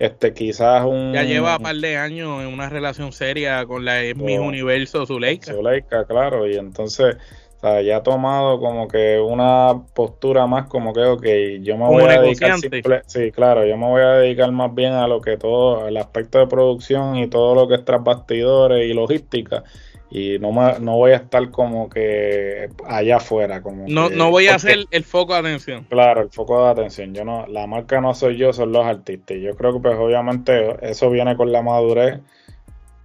este, 0.00 0.32
quizás 0.32 0.84
un. 0.84 1.12
Ya 1.12 1.22
lleva 1.22 1.58
un 1.58 1.62
par 1.62 1.76
de 1.76 1.96
años 1.98 2.40
en 2.42 2.48
una 2.48 2.70
relación 2.70 3.12
seria 3.12 3.64
con 3.66 3.84
la 3.84 4.00
Miss 4.16 4.40
Universo 4.40 5.06
Zuleika. 5.06 5.52
Zuleika, 5.52 6.04
claro, 6.06 6.48
y 6.48 6.56
entonces. 6.56 7.16
O 7.58 7.60
sea, 7.60 7.82
ya 7.82 7.98
ha 7.98 8.02
tomado 8.02 8.58
como 8.58 8.88
que 8.88 9.20
una 9.20 9.82
postura 9.92 10.46
más 10.46 10.66
como 10.66 10.94
que, 10.94 11.02
ok, 11.02 11.26
yo 11.60 11.76
me 11.76 11.84
voy 11.84 12.04
a 12.04 12.22
dedicar 12.22 12.58
sí, 13.04 13.30
claro, 13.32 13.66
yo 13.66 13.76
me 13.76 13.84
voy 13.84 14.00
a 14.00 14.12
dedicar 14.12 14.50
más 14.50 14.74
bien 14.74 14.94
a 14.94 15.06
lo 15.06 15.20
que 15.20 15.36
todo, 15.36 15.86
el 15.86 15.98
aspecto 15.98 16.38
de 16.38 16.46
producción 16.46 17.16
y 17.18 17.28
todo 17.28 17.54
lo 17.54 17.68
que 17.68 17.74
es 17.74 17.84
tras 17.84 18.02
bastidores 18.02 18.88
y 18.88 18.94
logística 18.94 19.62
y 20.10 20.38
no, 20.40 20.50
no 20.80 20.96
voy 20.96 21.12
a 21.12 21.16
estar 21.16 21.50
como 21.50 21.88
que 21.88 22.68
allá 22.86 23.16
afuera 23.16 23.62
como 23.62 23.86
no, 23.86 24.10
no 24.10 24.30
voy 24.30 24.48
a 24.48 24.58
ser 24.58 24.86
el 24.90 25.04
foco 25.04 25.34
de 25.34 25.40
atención. 25.40 25.86
Claro 25.88 26.22
el 26.22 26.30
foco 26.30 26.64
de 26.64 26.70
atención. 26.70 27.14
Yo 27.14 27.24
no 27.24 27.46
la 27.46 27.66
marca 27.68 28.00
no 28.00 28.12
soy 28.14 28.36
yo 28.36 28.52
son 28.52 28.72
los 28.72 28.84
artistas. 28.84 29.36
Yo 29.40 29.54
creo 29.56 29.74
que 29.74 29.80
pues 29.80 29.96
obviamente 29.96 30.76
eso 30.82 31.10
viene 31.10 31.36
con 31.36 31.52
la 31.52 31.62
madurez 31.62 32.20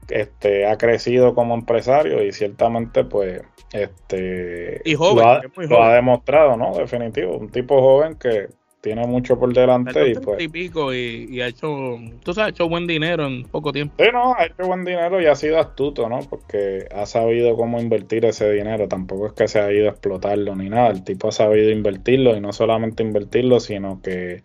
este 0.09 0.67
ha 0.67 0.77
crecido 0.77 1.33
como 1.33 1.55
empresario 1.55 2.23
y 2.23 2.31
ciertamente 2.31 3.03
pues 3.03 3.41
este 3.71 4.81
y 4.85 4.95
joven, 4.95 5.51
lo 5.69 5.83
ha 5.83 5.93
demostrado 5.93 6.57
no 6.57 6.75
definitivo. 6.75 7.37
Un 7.37 7.49
tipo 7.49 7.79
joven 7.81 8.15
que 8.15 8.47
tiene 8.85 9.07
mucho 9.07 9.39
por 9.39 9.51
delante 9.51 10.11
y 10.11 10.13
pues 10.13 10.39
y 10.43 10.47
pico 10.47 10.93
y, 10.93 11.41
ha 11.41 11.47
hecho 11.47 11.97
tú 12.21 12.35
sabes 12.35 12.45
ha 12.45 12.49
hecho 12.49 12.69
buen 12.69 12.85
dinero 12.85 13.25
en 13.25 13.41
poco 13.41 13.73
tiempo. 13.73 13.95
Sí 13.97 14.07
no 14.13 14.35
ha 14.35 14.45
hecho 14.45 14.67
buen 14.67 14.85
dinero 14.85 15.19
y 15.19 15.25
ha 15.25 15.33
sido 15.33 15.59
astuto 15.59 16.07
no 16.07 16.19
porque 16.29 16.87
ha 16.93 17.07
sabido 17.07 17.55
cómo 17.55 17.81
invertir 17.81 18.25
ese 18.25 18.51
dinero. 18.51 18.87
Tampoco 18.87 19.25
es 19.25 19.33
que 19.33 19.47
se 19.47 19.59
ha 19.59 19.71
ido 19.71 19.87
a 19.87 19.89
explotarlo 19.89 20.55
ni 20.55 20.69
nada. 20.69 20.89
El 20.89 21.03
tipo 21.03 21.29
ha 21.29 21.31
sabido 21.31 21.71
invertirlo 21.71 22.37
y 22.37 22.41
no 22.41 22.53
solamente 22.53 23.01
invertirlo 23.01 23.59
sino 23.59 24.03
que 24.03 24.43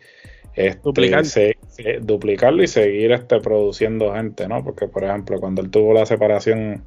este, 0.54 1.98
duplicarlo 2.00 2.62
y 2.62 2.66
seguir 2.66 3.12
este 3.12 3.40
produciendo 3.40 4.14
gente 4.14 4.48
no 4.48 4.64
porque 4.64 4.88
por 4.88 5.04
ejemplo 5.04 5.38
cuando 5.38 5.60
él 5.60 5.70
tuvo 5.70 5.92
la 5.92 6.06
separación 6.06 6.86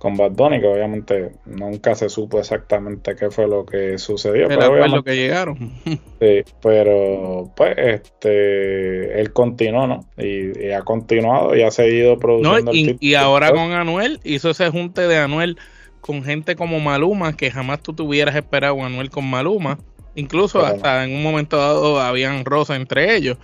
con 0.00 0.16
Bad 0.16 0.30
Bunny, 0.30 0.60
que 0.62 0.66
obviamente 0.66 1.32
nunca 1.44 1.94
se 1.94 2.08
supo 2.08 2.38
exactamente 2.38 3.14
qué 3.16 3.30
fue 3.30 3.46
lo 3.46 3.66
que 3.66 3.98
sucedió. 3.98 4.48
Pero 4.48 4.68
fue 4.68 4.88
lo 4.88 5.04
que 5.04 5.14
llegaron. 5.14 5.74
Sí, 5.84 6.42
pero 6.62 7.52
pues 7.54 7.74
este 7.76 9.20
él 9.20 9.30
continuó, 9.34 9.86
¿no? 9.86 10.06
Y, 10.16 10.70
ha 10.70 10.80
continuado 10.82 11.54
y 11.54 11.62
ha 11.62 11.70
seguido 11.70 12.18
produciendo. 12.18 12.72
y, 12.72 12.96
y 12.98 13.14
ahora 13.14 13.50
con 13.50 13.72
Anuel 13.72 14.20
hizo 14.24 14.48
ese 14.48 14.70
junte 14.70 15.06
de 15.06 15.18
Anuel 15.18 15.58
con 16.00 16.24
gente 16.24 16.56
como 16.56 16.80
Maluma, 16.80 17.36
que 17.36 17.50
jamás 17.50 17.82
tú 17.82 17.92
tuvieras 17.92 18.34
esperado 18.36 18.82
Anuel 18.82 19.10
con 19.10 19.28
Maluma. 19.28 19.78
Incluso 20.14 20.64
hasta 20.64 21.04
en 21.04 21.14
un 21.14 21.22
momento 21.22 21.58
dado 21.58 22.00
habían 22.00 22.46
rosa 22.46 22.74
entre 22.74 23.16
ellos. 23.16 23.36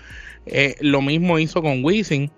Eh, 0.46 0.74
lo 0.80 1.02
mismo 1.02 1.38
hizo 1.38 1.60
con 1.60 1.84
Wisin 1.84 2.30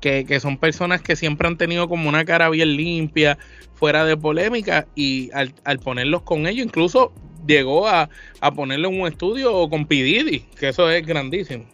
que, 0.00 0.40
son 0.40 0.58
personas 0.58 1.02
que 1.02 1.16
siempre 1.16 1.48
han 1.48 1.56
tenido 1.56 1.88
como 1.88 2.08
una 2.08 2.24
cara 2.24 2.48
bien 2.50 2.76
limpia, 2.76 3.38
fuera 3.74 4.04
de 4.04 4.16
polémica, 4.16 4.86
y 4.94 5.30
al, 5.32 5.78
ponerlos 5.80 6.22
con 6.22 6.46
ellos, 6.46 6.66
incluso 6.66 7.12
llegó 7.46 7.88
a, 7.88 8.08
a 8.40 8.52
ponerle 8.52 8.88
un 8.88 9.06
estudio 9.06 9.68
con 9.68 9.86
Pididi, 9.86 10.40
que 10.58 10.68
eso 10.68 10.90
es 10.90 11.06
grandísimo. 11.06 11.64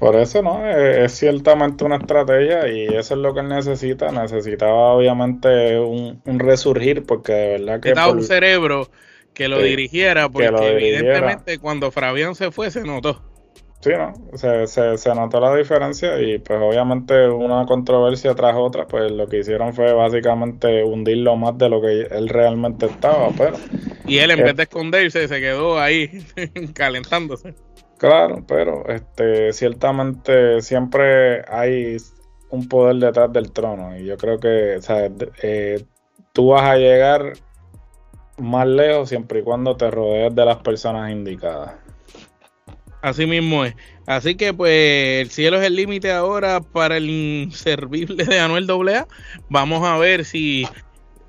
Por 0.00 0.16
eso, 0.16 0.42
¿no? 0.42 0.66
Es, 0.66 1.12
ciertamente 1.12 1.84
una 1.84 1.96
estrategia 1.96 2.66
y 2.68 2.86
eso 2.86 3.14
es 3.14 3.20
lo 3.20 3.34
que 3.34 3.40
él 3.40 3.48
necesita. 3.48 4.10
Necesitaba 4.10 4.94
obviamente 4.94 5.78
un, 5.78 6.18
resurgir 6.24 7.04
porque 7.04 7.32
de 7.32 7.48
verdad 7.58 7.80
que... 7.80 7.90
Necesitaba 7.90 8.12
un 8.12 8.22
cerebro 8.22 8.88
que 9.34 9.46
lo 9.46 9.58
dirigiera 9.58 10.30
porque 10.30 10.68
evidentemente 10.68 11.58
cuando 11.58 11.90
Fabián 11.90 12.34
se 12.34 12.50
fue 12.50 12.70
se 12.70 12.80
notó. 12.82 13.20
Sí, 13.80 13.90
¿no? 13.96 14.12
Se, 14.36 14.66
se, 14.66 15.14
notó 15.14 15.40
la 15.40 15.54
diferencia 15.54 16.20
y 16.20 16.38
pues 16.38 16.60
obviamente 16.60 17.28
una 17.28 17.64
controversia 17.64 18.34
tras 18.34 18.54
otra, 18.54 18.86
pues 18.86 19.10
lo 19.10 19.26
que 19.26 19.38
hicieron 19.38 19.72
fue 19.72 19.94
básicamente 19.94 20.84
hundirlo 20.84 21.34
más 21.36 21.56
de 21.56 21.70
lo 21.70 21.80
que 21.80 22.02
él 22.02 22.28
realmente 22.28 22.86
estaba, 22.86 23.30
pero... 23.38 23.56
Y 24.06 24.18
él 24.18 24.32
en 24.32 24.44
vez 24.44 24.56
de 24.56 24.64
esconderse 24.64 25.26
se 25.26 25.40
quedó 25.40 25.80
ahí 25.80 26.26
calentándose. 26.74 27.54
Claro, 27.96 28.44
pero 28.46 28.86
este 28.86 29.52
ciertamente 29.54 30.60
siempre 30.60 31.42
hay 31.48 31.96
un 32.50 32.68
poder 32.68 32.96
detrás 32.96 33.32
del 33.32 33.50
trono 33.50 33.96
y 33.96 34.04
yo 34.04 34.18
creo 34.18 34.38
que 34.38 34.76
o 34.76 34.82
sea, 34.82 35.10
eh, 35.42 35.84
tú 36.34 36.48
vas 36.48 36.64
a 36.64 36.76
llegar 36.76 37.32
más 38.36 38.66
lejos 38.66 39.08
siempre 39.08 39.40
y 39.40 39.42
cuando 39.42 39.76
te 39.76 39.90
rodees 39.90 40.34
de 40.34 40.44
las 40.44 40.56
personas 40.58 41.10
indicadas. 41.10 41.89
Así 43.02 43.26
mismo 43.26 43.64
es. 43.64 43.74
Así 44.06 44.34
que 44.34 44.52
pues 44.52 45.22
el 45.22 45.30
cielo 45.30 45.58
es 45.58 45.66
el 45.66 45.76
límite 45.76 46.12
ahora 46.12 46.60
para 46.60 46.96
el 46.96 47.08
inservible 47.08 48.24
de 48.24 48.38
Anuel 48.38 48.68
AA. 48.70 49.06
Vamos 49.48 49.86
a 49.86 49.96
ver 49.98 50.24
si 50.24 50.66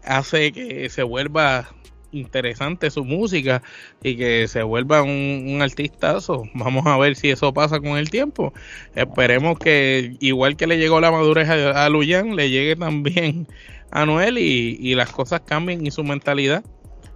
hace 0.04 0.52
que 0.52 0.90
se 0.90 1.04
vuelva 1.04 1.70
interesante 2.12 2.92
su 2.92 3.06
música 3.06 3.62
y 4.04 4.18
que 4.18 4.48
se 4.48 4.64
vuelva 4.64 5.02
un, 5.04 5.46
un 5.48 5.62
artistazo. 5.62 6.44
Vamos 6.54 6.86
a 6.86 6.98
ver 6.98 7.16
si 7.16 7.30
eso 7.30 7.54
pasa 7.54 7.80
con 7.80 7.98
el 7.98 8.10
tiempo. 8.10 8.54
Esperemos 8.96 9.58
que 9.60 10.16
igual 10.20 10.58
que 10.58 10.68
le 10.68 10.78
llegó 10.78 11.00
la 11.00 11.12
madurez 11.12 11.50
a, 11.50 11.88
Luyan, 11.90 12.36
le 12.36 12.50
llegue 12.50 12.76
también 12.76 13.48
a 13.92 14.02
Anuel 14.02 14.38
y, 14.38 14.78
y 14.80 14.96
las 14.96 15.12
cosas 15.12 15.42
cambien 15.42 15.86
y 15.86 15.92
su 15.92 16.04
mentalidad 16.04 16.64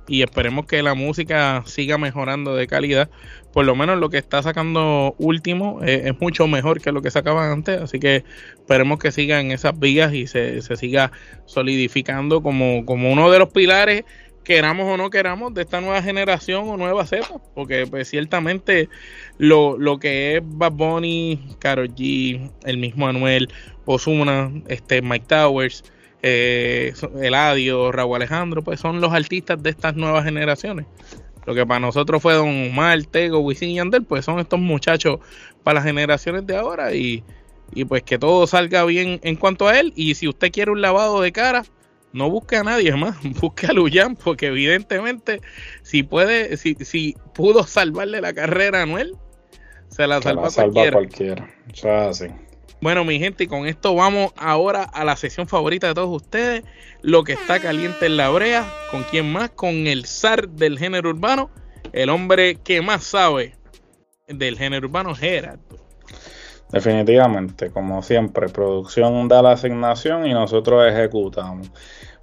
y 0.07 0.21
esperemos 0.21 0.65
que 0.65 0.83
la 0.83 0.93
música 0.93 1.63
siga 1.65 1.97
mejorando 1.97 2.55
de 2.55 2.67
calidad. 2.67 3.09
Por 3.53 3.65
lo 3.65 3.75
menos 3.75 3.97
lo 3.99 4.09
que 4.09 4.17
está 4.17 4.43
sacando 4.43 5.15
último 5.17 5.79
eh, 5.83 6.03
es 6.05 6.19
mucho 6.19 6.47
mejor 6.47 6.81
que 6.81 6.91
lo 6.91 7.01
que 7.01 7.11
sacaba 7.11 7.51
antes, 7.51 7.81
así 7.81 7.99
que 7.99 8.23
esperemos 8.55 8.99
que 8.99 9.11
siga 9.11 9.39
en 9.39 9.51
esas 9.51 9.79
vías 9.79 10.13
y 10.13 10.27
se, 10.27 10.61
siga 10.61 11.11
solidificando 11.45 12.43
como, 12.43 12.85
como 12.85 13.11
uno 13.11 13.31
de 13.31 13.39
los 13.39 13.49
pilares, 13.49 14.03
queramos 14.43 14.87
o 14.87 14.97
no 14.97 15.09
queramos, 15.09 15.53
de 15.53 15.63
esta 15.63 15.81
nueva 15.81 16.01
generación 16.01 16.69
o 16.69 16.77
nueva 16.77 17.05
cepa, 17.05 17.41
porque 17.55 17.87
pues 17.87 18.09
ciertamente 18.09 18.89
lo, 19.37 19.77
lo 19.77 19.99
que 19.99 20.37
es 20.37 20.43
Bad 20.43 20.73
Bunny, 20.73 21.55
Karol 21.59 21.95
G, 21.95 22.51
el 22.65 22.77
mismo 22.77 23.07
Anuel, 23.07 23.49
Ozuna, 23.85 24.51
este 24.67 25.01
Mike 25.01 25.25
Towers, 25.27 25.83
eh, 26.27 26.93
Eladio, 27.21 27.91
Raúl 27.91 28.15
Alejandro, 28.15 28.63
pues 28.63 28.79
son 28.79 28.99
los 28.99 29.13
artistas 29.13 29.61
de 29.61 29.69
estas 29.69 29.95
nuevas 29.95 30.23
generaciones. 30.23 30.87
Lo 31.45 31.53
que 31.53 31.67
para 31.67 31.79
nosotros 31.79 32.19
fue 32.19 32.33
Don 32.33 32.71
Omar, 32.71 33.03
Tego, 33.03 33.41
Wisin 33.41 33.69
y 33.69 33.75
Yandel, 33.75 34.03
pues 34.03 34.25
son 34.25 34.39
estos 34.39 34.59
muchachos 34.59 35.19
para 35.63 35.75
las 35.75 35.83
generaciones 35.83 36.47
de 36.47 36.57
ahora 36.57 36.95
y, 36.95 37.23
y 37.75 37.85
pues 37.85 38.01
que 38.01 38.17
todo 38.17 38.47
salga 38.47 38.83
bien 38.85 39.19
en 39.21 39.35
cuanto 39.35 39.67
a 39.67 39.79
él. 39.79 39.93
Y 39.95 40.15
si 40.15 40.27
usted 40.27 40.51
quiere 40.51 40.71
un 40.71 40.81
lavado 40.81 41.21
de 41.21 41.31
cara, 41.31 41.63
no 42.11 42.31
busque 42.31 42.55
a 42.55 42.63
nadie 42.63 42.95
más, 42.95 43.17
busque 43.39 43.67
a 43.67 43.73
Luyan, 43.73 44.15
porque 44.15 44.47
evidentemente 44.47 45.41
si 45.83 46.01
puede, 46.01 46.57
si, 46.57 46.73
si 46.81 47.15
pudo 47.35 47.65
salvarle 47.65 48.19
la 48.19 48.33
carrera 48.33 48.81
a 48.81 48.85
Noel, 48.87 49.15
se 49.89 50.07
la, 50.07 50.23
salva, 50.23 50.49
cualquiera. 50.49 50.91
cualquiera. 50.91 51.53
Bueno, 52.81 53.03
mi 53.03 53.19
gente, 53.19 53.45
y 53.45 53.47
con 53.47 53.65
esto 53.65 53.95
vamos 53.95 54.31
ahora 54.37 54.83
a 54.83 55.03
la 55.05 55.15
sesión 55.15 55.47
favorita 55.47 55.87
de 55.87 55.93
todos 55.93 56.15
ustedes, 56.21 56.63
lo 57.01 57.23
que 57.23 57.33
está 57.33 57.59
caliente 57.59 58.05
en 58.05 58.17
la 58.17 58.29
brea. 58.29 58.65
¿Con 58.91 59.03
quién 59.03 59.31
más? 59.31 59.49
Con 59.51 59.87
el 59.87 60.05
zar 60.05 60.49
del 60.49 60.77
género 60.77 61.09
urbano, 61.09 61.49
el 61.93 62.09
hombre 62.09 62.55
que 62.55 62.81
más 62.81 63.03
sabe 63.03 63.55
del 64.27 64.57
género 64.57 64.87
urbano, 64.87 65.15
Gerardo. 65.15 65.85
Definitivamente, 66.71 67.69
como 67.69 68.01
siempre, 68.01 68.49
producción 68.49 69.27
da 69.27 69.41
la 69.41 69.53
asignación 69.53 70.25
y 70.25 70.33
nosotros 70.33 70.85
ejecutamos. 70.91 71.71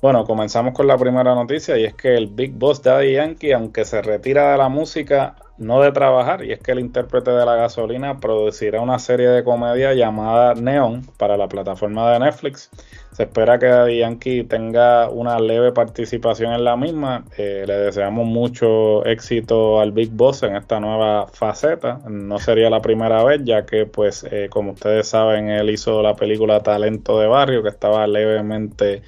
Bueno, 0.02 0.24
comenzamos 0.24 0.74
con 0.74 0.88
la 0.88 0.98
primera 0.98 1.32
noticia 1.32 1.78
y 1.78 1.84
es 1.84 1.94
que 1.94 2.16
el 2.16 2.26
Big 2.26 2.54
Boss 2.54 2.82
Daddy 2.82 3.12
Yankee, 3.12 3.52
aunque 3.52 3.84
se 3.84 4.02
retira 4.02 4.50
de 4.50 4.58
la 4.58 4.68
música, 4.68 5.36
no 5.58 5.80
de 5.80 5.92
trabajar, 5.92 6.44
y 6.44 6.50
es 6.50 6.58
que 6.58 6.72
el 6.72 6.80
intérprete 6.80 7.30
de 7.30 7.46
la 7.46 7.54
gasolina 7.54 8.18
producirá 8.18 8.80
una 8.80 8.98
serie 8.98 9.28
de 9.28 9.44
comedia 9.44 9.94
llamada 9.94 10.54
Neon 10.54 11.06
para 11.18 11.36
la 11.36 11.46
plataforma 11.46 12.12
de 12.12 12.18
Netflix. 12.18 12.68
Se 13.12 13.22
espera 13.22 13.60
que 13.60 13.66
Daddy 13.66 13.98
Yankee 13.98 14.42
tenga 14.42 15.08
una 15.08 15.38
leve 15.38 15.70
participación 15.70 16.52
en 16.52 16.64
la 16.64 16.76
misma. 16.76 17.24
Eh, 17.38 17.62
le 17.64 17.74
deseamos 17.74 18.26
mucho 18.26 19.06
éxito 19.06 19.78
al 19.78 19.92
Big 19.92 20.10
Boss 20.10 20.42
en 20.42 20.56
esta 20.56 20.80
nueva 20.80 21.28
faceta. 21.28 22.00
No 22.08 22.40
sería 22.40 22.70
la 22.70 22.82
primera 22.82 23.22
vez, 23.22 23.42
ya 23.44 23.64
que, 23.64 23.86
pues, 23.86 24.26
eh, 24.28 24.48
como 24.50 24.72
ustedes 24.72 25.06
saben, 25.06 25.48
él 25.48 25.70
hizo 25.70 26.02
la 26.02 26.16
película 26.16 26.60
Talento 26.60 27.20
de 27.20 27.28
Barrio, 27.28 27.62
que 27.62 27.68
estaba 27.68 28.04
levemente 28.08 29.02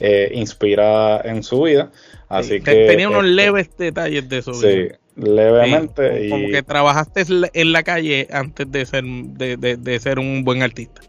eh, 0.00 0.30
inspirada 0.34 1.22
en 1.24 1.42
su 1.42 1.62
vida. 1.62 1.90
Así 2.28 2.60
que 2.60 2.86
tenía 2.86 3.08
unos 3.08 3.24
leves 3.24 3.70
detalles 3.76 4.28
de 4.28 4.42
su 4.42 4.52
vida. 4.52 4.60
Sí, 4.60 4.88
levemente. 5.16 6.28
como, 6.28 6.48
que 6.48 6.62
trabajaste 6.62 7.24
en 7.52 7.72
la 7.72 7.82
calle 7.82 8.28
antes 8.30 8.70
de 8.70 8.86
ser, 8.86 9.04
de, 9.04 10.00
ser 10.00 10.18
un 10.18 10.44
buen 10.44 10.62
artista. 10.62 11.00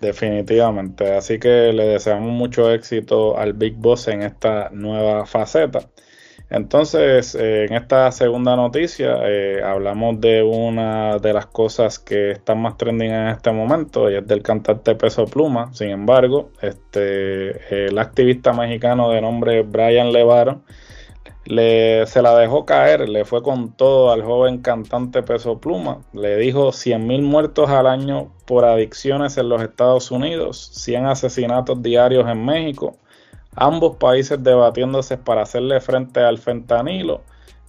Definitivamente. 0.00 1.12
Así 1.12 1.38
que 1.38 1.72
le 1.72 1.84
deseamos 1.84 2.32
mucho 2.32 2.72
éxito 2.72 3.38
al 3.38 3.52
Big 3.52 3.74
Boss 3.74 4.08
en 4.08 4.22
esta 4.22 4.68
nueva 4.70 5.24
faceta. 5.26 5.88
Entonces, 6.54 7.34
eh, 7.34 7.64
en 7.64 7.74
esta 7.74 8.12
segunda 8.12 8.54
noticia 8.54 9.18
eh, 9.24 9.60
hablamos 9.60 10.20
de 10.20 10.40
una 10.44 11.18
de 11.18 11.32
las 11.32 11.46
cosas 11.46 11.98
que 11.98 12.30
están 12.30 12.62
más 12.62 12.76
trending 12.76 13.10
en 13.10 13.26
este 13.26 13.50
momento 13.50 14.08
y 14.08 14.14
es 14.14 14.26
del 14.28 14.40
cantante 14.40 14.94
Peso 14.94 15.24
Pluma. 15.24 15.74
Sin 15.74 15.90
embargo, 15.90 16.52
este, 16.62 17.86
el 17.86 17.98
activista 17.98 18.52
mexicano 18.52 19.10
de 19.10 19.20
nombre 19.20 19.62
Brian 19.62 20.12
Levaro 20.12 20.62
le, 21.44 22.06
se 22.06 22.22
la 22.22 22.38
dejó 22.38 22.64
caer, 22.64 23.08
le 23.08 23.24
fue 23.24 23.42
con 23.42 23.72
todo 23.72 24.12
al 24.12 24.22
joven 24.22 24.58
cantante 24.58 25.24
Peso 25.24 25.58
Pluma, 25.58 26.02
le 26.12 26.36
dijo 26.36 26.70
100 26.70 27.04
mil 27.04 27.22
muertos 27.22 27.68
al 27.68 27.88
año 27.88 28.32
por 28.46 28.64
adicciones 28.64 29.36
en 29.38 29.48
los 29.48 29.60
Estados 29.60 30.12
Unidos, 30.12 30.70
100 30.74 31.06
asesinatos 31.06 31.82
diarios 31.82 32.28
en 32.28 32.44
México, 32.44 32.96
ambos 33.56 33.96
países 33.96 34.42
debatiéndose 34.42 35.16
para 35.16 35.42
hacerle 35.42 35.80
frente 35.80 36.20
al 36.20 36.38
fentanilo, 36.38 37.22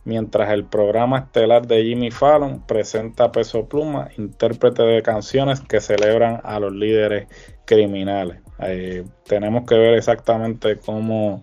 mientras 0.04 0.51
el 0.51 0.65
programa 0.65 1.20
estelar 1.20 1.68
de 1.68 1.84
Jimmy 1.84 2.12
Fallon 2.12 2.62
presenta 2.65 3.25
a 3.25 3.32
Peso 3.32 3.68
Pluma, 3.68 4.10
intérprete 4.18 4.84
de 4.84 5.01
canciones 5.01 5.62
que 5.62 5.82
celebran 5.82 6.42
a 6.44 6.60
los 6.60 6.74
líderes 6.74 7.27
criminales. 7.65 8.39
Eh, 8.60 9.04
tenemos 9.25 9.65
que 9.65 9.75
ver 9.75 9.96
exactamente 9.96 10.77
cómo 10.77 11.42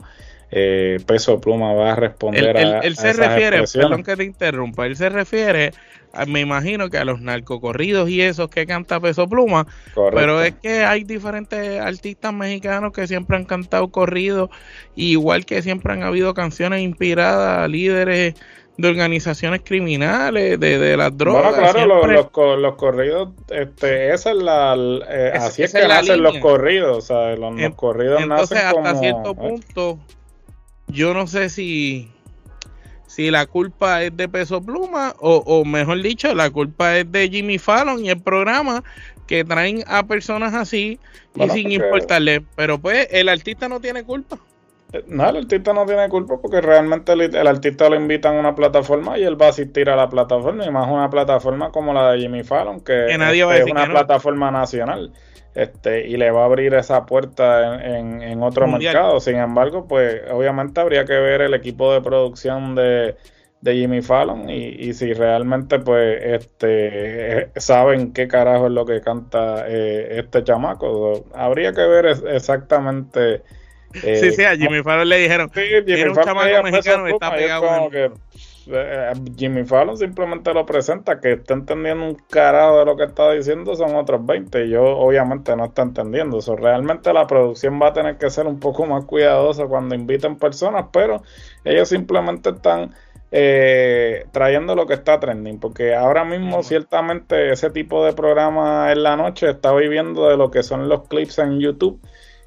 eh, 0.55 0.99
Peso 1.07 1.41
Pluma 1.41 1.73
va 1.73 1.93
a 1.93 1.97
responder 1.97 2.55
a, 2.57 2.81
él 2.81 2.95
se 2.95 3.15
refiere, 3.15 3.65
perdón 3.73 4.05
que 4.05 4.17
te 4.17 4.25
interrumpa, 4.25 4.85
él 4.85 4.97
se 4.97 5.09
refiere, 5.09 5.73
me 6.27 6.41
imagino 6.41 6.91
que 6.91 6.99
a 6.99 7.07
los 7.07 7.23
narcocorridos 7.23 8.11
y 8.11 8.21
esos 8.21 8.51
que 8.51 8.67
canta 8.67 9.01
Peso 9.01 9.27
Pluma, 9.27 9.67
pero 9.95 10.43
es 10.43 10.53
que 10.57 10.85
hay 10.85 11.05
diferentes 11.05 11.81
artistas 11.81 12.35
mexicanos 12.35 12.93
que 12.93 13.07
siempre 13.07 13.39
han 13.39 13.47
cantado 13.47 13.89
corridos, 13.89 14.51
igual 14.95 15.47
que 15.47 15.63
siempre 15.63 15.95
han 15.95 16.03
habido 16.03 16.35
canciones 16.35 16.83
inspiradas 16.83 17.61
a 17.61 17.69
líderes 17.69 18.35
de 18.77 18.89
organizaciones 18.89 19.63
criminales, 19.65 20.61
de, 20.61 20.79
de 20.79 20.97
las 20.99 21.17
drogas. 21.17 21.57
Bueno, 21.57 21.73
claro, 21.73 22.07
los, 22.07 22.59
los, 22.61 22.75
corridos, 22.75 23.31
este, 23.49 24.13
esa 24.13 24.33
es 24.33 24.37
la, 24.37 24.75
eh, 25.09 25.33
así 25.35 25.63
es 25.63 25.73
que 25.73 25.81
hacen 25.81 26.23
los 26.23 26.37
corridos, 26.39 26.99
o 26.99 27.01
sea, 27.01 27.37
los, 27.37 27.75
corridos 27.75 28.21
entonces, 28.21 28.59
hasta 28.59 28.95
cierto 28.97 29.31
eh, 29.31 29.35
punto 29.35 29.99
yo 30.93 31.15
no 31.15 31.27
sé 31.27 31.49
si, 31.49 32.11
si 33.07 33.31
la 33.31 33.47
culpa 33.47 34.03
es 34.03 34.17
de 34.17 34.29
Peso 34.29 34.63
Pluma 34.63 35.15
o, 35.19 35.65
mejor 35.65 36.03
dicho, 36.03 36.35
la 36.35 36.51
culpa 36.51 36.99
es 36.99 37.11
de 37.11 37.29
Jimmy 37.29 37.59
Fallon 37.59 38.05
y 38.05 38.11
el 38.11 38.21
programa 38.21 38.85
que 39.27 39.45
traen 39.45 39.83
a 39.87 40.03
personas 40.05 40.55
así 40.55 40.99
y 41.35 41.49
sin 41.51 41.73
importarle. 41.73 42.43
Pero 42.57 42.79
pues 42.79 43.09
el 43.11 43.29
artista 43.29 43.69
no 43.69 43.81
tiene 43.81 44.05
culpa. 44.05 44.39
Eh, 44.93 45.05
no, 45.09 45.29
el 45.29 45.39
artista 45.39 45.73
no 45.73 45.87
tiene 45.87 46.09
culpa 46.09 46.39
porque 46.41 46.61
realmente 46.61 47.13
el, 47.13 47.47
artista 47.47 47.89
lo 47.89 47.97
invita 47.97 48.29
a 48.29 48.33
una 48.33 48.55
plataforma 48.55 49.19
y 49.19 49.25
él 49.25 49.41
va 49.41 49.47
a 49.47 49.51
asistir 49.51 49.89
a 49.89 49.97
la 49.97 50.11
plataforma 50.11 50.67
y 50.67 50.71
más 50.71 50.87
una 50.87 51.09
plataforma 51.09 51.71
como 51.71 51.95
la 51.95 52.13
de 52.13 52.21
Jimmy 52.21 52.43
Fallon 52.43 52.81
que, 52.81 53.17
nadie 53.19 53.43
es 53.59 53.71
una 53.71 53.87
plataforma 53.87 54.51
nacional 54.51 55.11
este, 55.55 56.07
y 56.09 56.17
le 56.17 56.31
va 56.31 56.43
a 56.43 56.45
abrir 56.47 56.75
esa 56.75 57.05
puerta 57.05 57.83
en, 57.85 58.23
en, 58.23 58.43
otro 58.43 58.67
mercado. 58.67 59.21
Sin 59.21 59.37
embargo, 59.37 59.87
pues 59.87 60.23
obviamente 60.31 60.81
habría 60.81 61.05
que 61.05 61.13
ver 61.15 61.43
el 61.43 61.55
equipo 61.55 61.93
de 61.93 62.01
producción 62.01 62.75
de, 62.75 63.17
de 63.61 63.75
Jimmy 63.75 64.03
Fallon 64.03 64.49
y, 64.49 64.69
y, 64.69 64.95
si 64.95 65.13
realmente 65.13 65.79
pues 65.79 66.19
este 66.23 67.51
saben 67.57 68.13
qué 68.13 68.29
carajo 68.29 68.67
es 68.67 68.73
lo 68.73 68.87
que 68.87 69.01
canta 69.01 69.67
eh, 69.69 70.21
este 70.21 70.43
chamaco. 70.43 71.27
Habría 71.35 71.73
que 71.73 71.87
ver 71.87 72.07
exactamente... 72.07 73.43
Eh, 74.03 74.17
sí, 74.17 74.33
sí, 74.33 74.43
a 74.45 74.57
Jimmy 74.57 74.83
Fallon 74.83 75.07
le 75.07 75.19
dijeron, 75.19 75.51
sí, 75.55 75.61
Jimmy 75.87 76.03
un 76.05 76.15
chamaco 76.15 76.63
mexicano 76.63 77.07
está 77.09 77.35
pegado. 77.35 77.91
Eh, 78.67 79.13
Jimmy 79.37 79.65
Fallon 79.65 79.97
simplemente 79.97 80.53
lo 80.53 80.65
presenta, 80.67 81.21
que 81.21 81.33
está 81.33 81.55
entendiendo 81.55 82.07
un 82.07 82.15
carajo 82.15 82.79
de 82.79 82.85
lo 82.85 82.97
que 82.97 83.05
está 83.05 83.33
diciendo 83.33 83.75
son 83.75 83.97
otros 83.97 84.25
20. 84.25 84.67
Y 84.67 84.71
yo 84.71 84.83
obviamente 84.83 85.55
no 85.57 85.67
está 85.67 85.83
entendiendo 85.83 86.39
eso. 86.39 86.57
Realmente 86.57 87.13
la 87.13 87.27
producción 87.27 87.81
va 87.81 87.89
a 87.89 87.93
tener 87.93 88.19
que 88.19 88.31
ser 88.31 88.47
un 88.47 88.61
poco 88.61 88.87
más 88.87 89.05
cuidadosa 89.05 89.67
cuando 89.67 89.95
inviten 89.95 90.37
personas, 90.37 90.87
pero 90.93 91.23
ellos 91.65 91.89
simplemente 91.89 92.51
están 92.51 92.95
eh, 93.31 94.27
trayendo 94.31 94.75
lo 94.75 94.87
que 94.87 94.95
está 94.95 95.19
trending, 95.19 95.59
porque 95.59 95.95
ahora 95.95 96.25
mismo 96.25 96.63
ciertamente 96.63 97.51
ese 97.51 97.71
tipo 97.71 98.05
de 98.05 98.13
programa 98.13 98.93
en 98.93 99.03
la 99.03 99.17
noche 99.17 99.49
está 99.49 99.73
viviendo 99.75 100.29
de 100.29 100.37
lo 100.37 100.51
que 100.51 100.63
son 100.63 100.89
los 100.89 101.09
clips 101.09 101.39
en 101.39 101.59
YouTube 101.59 102.01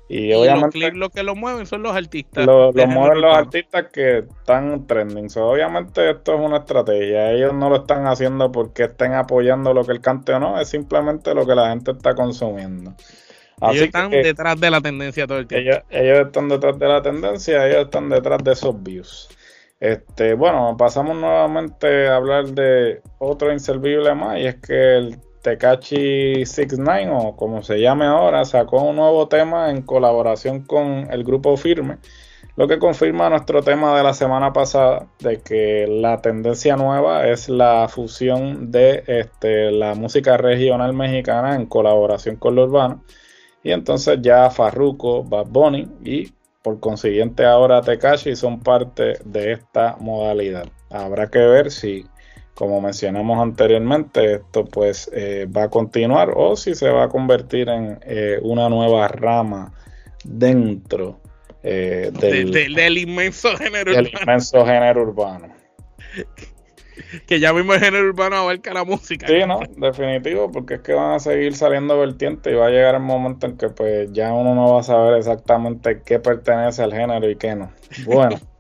y, 0.08 0.32
obviamente 0.34 0.92
lo 0.92 1.10
que 1.10 1.24
lo 1.24 1.36
mueven 1.36 1.66
son 1.66 1.82
los 1.82 1.96
artistas. 1.96 2.46
Lo, 2.46 2.72
mueven 2.72 3.22
los 3.22 3.36
artistas 3.36 3.88
que 3.92 4.20
están 4.20 4.86
trending. 4.86 5.28
obviamente 5.38 6.12
esto 6.12 6.36
es 6.36 6.40
una 6.40 6.58
estrategia. 6.58 7.32
Ellos 7.32 7.54
no 7.54 7.70
lo 7.70 7.78
están 7.78 8.06
haciendo 8.06 8.52
porque 8.52 8.84
estén 8.84 9.14
apoyando 9.14 9.74
lo 9.74 9.84
que 9.84 9.94
el 9.94 10.02
cante 10.02 10.34
o 10.34 10.40
no. 10.40 10.60
Es 10.60 10.70
simplemente 10.70 11.34
lo 11.34 11.46
que 11.46 11.56
la 11.56 11.70
gente 11.70 11.92
está 11.92 12.14
consumiendo. 12.14 12.94
ellos 13.62 13.86
están 13.86 14.12
detrás 14.12 14.60
de 14.60 14.70
la 14.70 14.80
tendencia 14.80 15.26
todo 15.26 15.40
el 15.40 15.48
tiempo. 15.48 15.82
Ellos, 15.90 16.28
están 16.28 16.50
detrás 16.50 16.78
de 16.78 16.88
la 16.88 17.02
tendencia, 17.02 17.68
ellos 17.68 17.86
están 17.86 18.10
detrás 18.10 18.44
de 18.44 18.52
esos 18.52 18.84
views. 18.84 19.30
Este, 19.80 20.36
bueno, 20.36 20.76
pasamos 20.78 21.18
nuevamente 21.18 22.08
a 22.08 22.18
hablar 22.18 22.46
de 22.46 23.02
otro 23.18 23.52
inservible 23.52 24.14
más 24.14 24.38
y 24.38 24.46
es 24.46 24.56
que 24.56 24.98
el 24.98 25.20
Tekachi 25.46 26.44
69 26.44 27.12
o 27.14 27.36
como 27.36 27.62
se 27.62 27.80
llame 27.80 28.06
ahora, 28.06 28.46
sacó 28.46 28.82
un 28.82 28.96
nuevo 28.96 29.28
tema 29.28 29.70
en 29.70 29.84
colaboración 29.84 30.64
con 30.64 31.08
el 31.12 31.24
grupo 31.24 31.56
Firme, 31.56 32.00
lo 32.56 32.68
que 32.68 32.80
confirma 32.80 33.30
nuestro 33.30 33.62
tema 33.62 33.96
de 33.96 34.04
la 34.04 34.16
semana 34.16 34.54
pasada 34.54 35.06
de 35.20 35.42
que 35.42 35.86
la 35.88 36.20
tendencia 36.20 36.76
nueva 36.78 37.28
es 37.28 37.48
la 37.48 37.88
fusión 37.88 38.72
de 38.72 39.04
este, 39.06 39.70
la 39.72 39.94
música 39.94 40.36
regional 40.36 40.94
mexicana 40.94 41.56
en 41.56 41.68
colaboración 41.68 42.38
con 42.38 42.56
lo 42.56 42.64
urbano. 42.64 43.04
Y 43.62 43.72
entonces 43.72 44.18
ya 44.24 44.50
Farruko, 44.50 45.24
Bad 45.24 45.48
Bunny 45.50 45.88
y 46.04 46.34
por 46.64 46.80
consiguiente 46.80 47.46
ahora 47.46 47.82
Tekashi 47.82 48.36
son 48.36 48.62
parte 48.62 49.20
de 49.24 49.52
esta 49.52 49.96
modalidad. 50.00 50.66
Habrá 50.90 51.30
que 51.30 51.40
ver 51.40 51.70
si 51.70 52.08
como 52.56 52.80
mencionamos 52.82 53.38
anteriormente, 53.40 54.36
esto 54.36 54.66
pues 54.66 55.12
eh, 55.14 55.46
va 55.46 55.64
a 55.64 55.70
continuar 55.70 56.32
o 56.36 56.56
si 56.56 56.74
se 56.74 56.90
va 56.90 57.04
a 57.04 57.10
convertir 57.10 57.68
en 57.70 58.00
eh, 58.04 58.40
una 58.42 58.70
nueva 58.70 59.10
rama 59.10 59.74
dentro 60.24 61.20
eh, 61.62 62.12
del, 62.14 62.98
inmenso 62.98 63.56
género 63.58 63.92
del 63.94 64.10
inmenso 64.22 64.66
género 64.66 65.02
urbano. 65.02 65.54
que 67.28 67.42
ya 67.42 67.52
mismo 67.52 67.74
el 67.74 67.82
género 67.82 68.08
urbano 68.08 68.38
abarca 68.38 68.74
la 68.74 68.86
música. 68.86 69.28
Sí, 69.28 69.40
no, 69.46 69.60
definitivo, 69.76 70.50
porque 70.50 70.76
es 70.76 70.80
que 70.80 70.94
van 70.94 71.12
a 71.12 71.20
seguir 71.20 71.56
saliendo 71.56 72.00
vertientes 72.00 72.54
y 72.54 72.56
va 72.56 72.68
a 72.68 72.70
llegar 72.70 72.96
el 72.96 73.02
momento 73.02 73.48
en 73.48 73.58
que 73.58 73.68
pues 73.68 74.14
ya 74.14 74.32
uno 74.34 74.56
no 74.56 74.76
va 74.76 74.80
a 74.80 74.84
saber 74.84 75.18
exactamente 75.18 76.02
qué 76.06 76.20
pertenece 76.20 76.84
al 76.84 76.94
género 76.94 77.30
y 77.30 77.36
qué 77.36 77.54
no. 77.54 77.72
Bueno. 78.06 78.40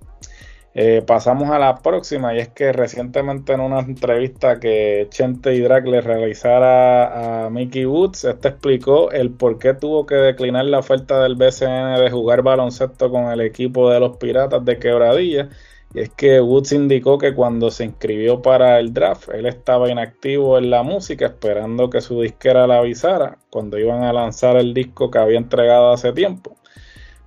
Eh, 0.77 1.01
pasamos 1.07 1.49
a 1.51 1.57
la 1.57 1.77
próxima 1.81 2.35
y 2.35 2.39
es 2.39 2.49
que 2.49 2.73
recientemente 2.73 3.53
en 3.53 3.61
una 3.61 3.79
entrevista 3.79 4.59
que 4.59 5.07
Chente 5.09 5.55
y 5.55 5.61
Drag 5.61 5.88
le 5.88 6.01
realizara 6.01 7.45
a 7.45 7.49
Mickey 7.49 7.85
Woods, 7.85 8.25
este 8.25 8.49
explicó 8.49 9.09
el 9.11 9.31
por 9.31 9.57
qué 9.57 9.73
tuvo 9.73 10.05
que 10.05 10.15
declinar 10.15 10.65
la 10.65 10.79
oferta 10.79 11.23
del 11.23 11.35
BCN 11.35 11.95
de 12.03 12.11
jugar 12.11 12.41
baloncesto 12.41 13.09
con 13.09 13.31
el 13.31 13.39
equipo 13.39 13.89
de 13.89 14.01
los 14.01 14.17
Piratas 14.17 14.65
de 14.65 14.77
Quebradilla. 14.77 15.49
Y 15.93 16.01
es 16.01 16.09
que 16.09 16.41
Woods 16.41 16.73
indicó 16.73 17.17
que 17.17 17.33
cuando 17.33 17.71
se 17.71 17.85
inscribió 17.85 18.41
para 18.41 18.77
el 18.79 18.93
draft, 18.93 19.29
él 19.29 19.45
estaba 19.45 19.89
inactivo 19.89 20.57
en 20.57 20.69
la 20.69 20.83
música, 20.83 21.27
esperando 21.27 21.89
que 21.89 22.01
su 22.01 22.19
disquera 22.21 22.67
la 22.67 22.79
avisara 22.79 23.38
cuando 23.49 23.79
iban 23.79 24.03
a 24.03 24.11
lanzar 24.11 24.57
el 24.57 24.73
disco 24.73 25.09
que 25.09 25.19
había 25.19 25.38
entregado 25.38 25.93
hace 25.93 26.11
tiempo. 26.11 26.57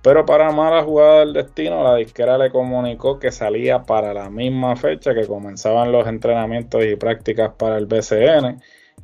Pero 0.01 0.25
para 0.25 0.51
mala 0.51 0.83
jugada 0.83 1.19
del 1.19 1.33
destino, 1.33 1.83
la 1.83 1.95
disquera 1.95 2.37
le 2.37 2.51
comunicó 2.51 3.19
que 3.19 3.31
salía 3.31 3.83
para 3.83 4.13
la 4.13 4.29
misma 4.29 4.75
fecha 4.75 5.13
que 5.13 5.27
comenzaban 5.27 5.91
los 5.91 6.07
entrenamientos 6.07 6.83
y 6.85 6.95
prácticas 6.95 7.51
para 7.57 7.77
el 7.77 7.85
BCN 7.85 8.61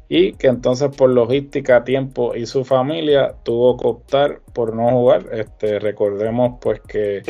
y 0.07 0.33
que 0.33 0.47
entonces 0.47 0.95
por 0.95 1.09
logística, 1.09 1.83
tiempo 1.83 2.35
y 2.35 2.45
su 2.45 2.63
familia 2.63 3.35
tuvo 3.43 3.77
que 3.77 3.87
optar 3.87 4.41
por 4.53 4.75
no 4.75 4.89
jugar. 4.91 5.25
Este, 5.31 5.79
recordemos 5.79 6.59
pues 6.61 6.79
que 6.81 7.23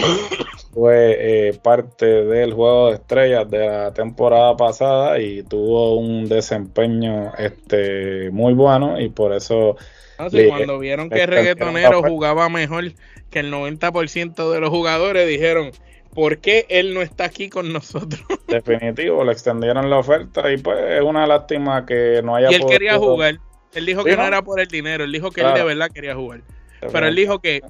fue 0.75 1.47
eh, 1.47 1.53
parte 1.53 2.05
del 2.05 2.53
juego 2.53 2.89
de 2.89 2.95
estrellas 2.95 3.49
de 3.49 3.65
la 3.65 3.93
temporada 3.93 4.57
pasada 4.57 5.19
y 5.19 5.41
tuvo 5.43 5.97
un 5.97 6.27
desempeño 6.27 7.31
este, 7.37 8.29
muy 8.31 8.53
bueno 8.53 8.99
y 8.99 9.07
por 9.07 9.33
eso... 9.33 9.77
Ah, 10.17 10.27
cuando 10.49 10.77
vieron 10.77 11.09
que 11.09 11.23
el 11.23 11.29
reggaetonero 11.29 12.03
jugaba 12.03 12.49
mejor 12.49 12.91
que 13.29 13.39
el 13.39 13.53
90% 13.53 14.51
de 14.51 14.59
los 14.59 14.69
jugadores 14.69 15.27
dijeron, 15.29 15.71
¿por 16.13 16.39
qué 16.39 16.65
él 16.67 16.93
no 16.93 17.01
está 17.01 17.23
aquí 17.23 17.49
con 17.49 17.71
nosotros? 17.71 18.21
Definitivo, 18.49 19.23
le 19.23 19.31
extendieron 19.31 19.89
la 19.89 19.99
oferta 19.99 20.51
y 20.51 20.57
pues 20.57 20.77
es 20.77 21.01
una 21.01 21.25
lástima 21.25 21.85
que 21.85 22.21
no 22.21 22.35
haya 22.35 22.51
Y 22.51 22.55
él 22.55 22.65
quería 22.67 22.97
jugar. 22.97 23.39
Él 23.73 23.85
dijo 23.85 24.03
que 24.03 24.15
no? 24.17 24.23
era 24.25 24.41
por 24.41 24.59
el 24.59 24.67
dinero, 24.67 25.05
él 25.05 25.11
dijo 25.13 25.31
que 25.31 25.39
él 25.39 25.53
de 25.53 25.63
verdad 25.63 25.89
quería 25.89 26.15
jugar. 26.15 26.41
Pero 26.91 27.07
él 27.07 27.15
dijo 27.15 27.39
que 27.39 27.61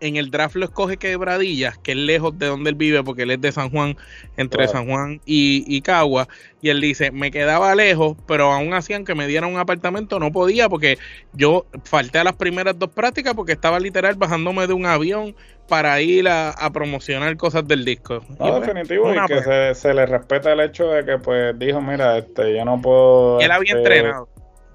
en 0.00 0.16
el 0.16 0.30
draft 0.30 0.56
lo 0.56 0.64
escoge 0.64 0.96
Quebradillas, 0.96 1.78
que 1.78 1.92
es 1.92 1.98
lejos 1.98 2.38
de 2.38 2.46
donde 2.46 2.70
él 2.70 2.76
vive, 2.76 3.02
porque 3.02 3.22
él 3.22 3.32
es 3.32 3.40
de 3.40 3.52
San 3.52 3.70
Juan, 3.70 3.96
entre 4.36 4.68
San 4.68 4.86
Juan 4.88 5.20
y, 5.24 5.64
y, 5.66 5.80
Cagua. 5.82 6.28
Y 6.60 6.70
él 6.70 6.80
dice, 6.80 7.10
me 7.10 7.30
quedaba 7.30 7.74
lejos, 7.74 8.16
pero 8.26 8.52
aún 8.52 8.74
así, 8.74 8.94
aunque 8.94 9.14
me 9.14 9.26
dieran 9.26 9.52
un 9.52 9.58
apartamento, 9.58 10.18
no 10.18 10.32
podía, 10.32 10.68
porque 10.68 10.98
yo 11.32 11.66
falté 11.84 12.18
a 12.18 12.24
las 12.24 12.36
primeras 12.36 12.78
dos 12.78 12.90
prácticas, 12.90 13.34
porque 13.34 13.52
estaba 13.52 13.78
literal 13.80 14.14
bajándome 14.16 14.66
de 14.66 14.72
un 14.72 14.86
avión 14.86 15.34
para 15.68 16.00
ir 16.00 16.28
a, 16.28 16.54
promocionar 16.72 17.36
cosas 17.36 17.66
del 17.68 17.84
disco. 17.84 18.24
No, 18.30 18.36
pues, 18.36 18.60
definitivo, 18.60 19.12
y 19.12 19.26
que 19.26 19.74
se, 19.74 19.94
le 19.94 20.06
respeta 20.06 20.52
el 20.52 20.60
hecho 20.60 20.88
de 20.88 21.04
que 21.04 21.18
pues 21.18 21.58
dijo, 21.58 21.80
mira, 21.80 22.16
este, 22.18 22.56
yo 22.56 22.64
no 22.64 22.80
puedo... 22.80 23.38
él 23.40 23.50
había 23.50 23.76
este, 23.76 23.78
entrenado. 23.78 24.28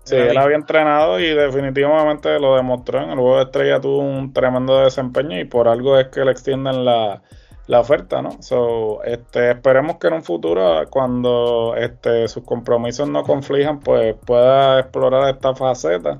Sí, 0.03 0.17
él 0.17 0.37
había 0.37 0.57
entrenado 0.57 1.19
y 1.19 1.33
definitivamente 1.33 2.37
lo 2.37 2.55
demostró. 2.57 3.01
En 3.01 3.11
el 3.11 3.15
juego 3.15 3.37
de 3.37 3.43
estrella 3.43 3.79
tuvo 3.79 3.99
un 3.99 4.33
tremendo 4.33 4.81
desempeño 4.81 5.39
y 5.39 5.45
por 5.45 5.69
algo 5.69 5.97
es 5.97 6.07
que 6.09 6.25
le 6.25 6.31
extienden 6.31 6.83
la, 6.83 7.21
oferta, 7.69 8.21
¿no? 8.21 8.41
So, 8.41 9.01
este, 9.03 9.51
esperemos 9.51 9.97
que 9.97 10.07
en 10.07 10.15
un 10.15 10.23
futuro, 10.23 10.81
cuando 10.89 11.73
este, 11.77 12.27
sus 12.27 12.43
compromisos 12.43 13.07
no 13.07 13.23
conflijan, 13.23 13.79
pues 13.79 14.15
pueda 14.25 14.81
explorar 14.81 15.33
esta 15.33 15.55
faceta 15.55 16.17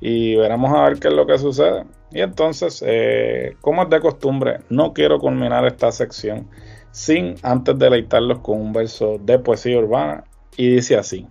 y 0.00 0.36
veremos 0.36 0.72
a 0.72 0.84
ver 0.84 0.98
qué 0.98 1.08
es 1.08 1.14
lo 1.14 1.26
que 1.26 1.38
sucede. 1.38 1.84
Y 2.10 2.22
entonces, 2.22 2.82
eh, 2.86 3.56
como 3.60 3.82
es 3.82 3.90
de 3.90 4.00
costumbre, 4.00 4.60
no 4.70 4.94
quiero 4.94 5.18
culminar 5.18 5.66
esta 5.66 5.92
sección 5.92 6.48
sin 6.90 7.34
antes 7.42 7.78
deleitarlos 7.78 8.40
con 8.40 8.60
un 8.60 8.72
verso 8.72 9.18
de 9.20 9.38
poesía 9.38 9.78
urbana 9.78 10.24
y 10.56 10.70
dice 10.70 10.96
así. 10.96 11.28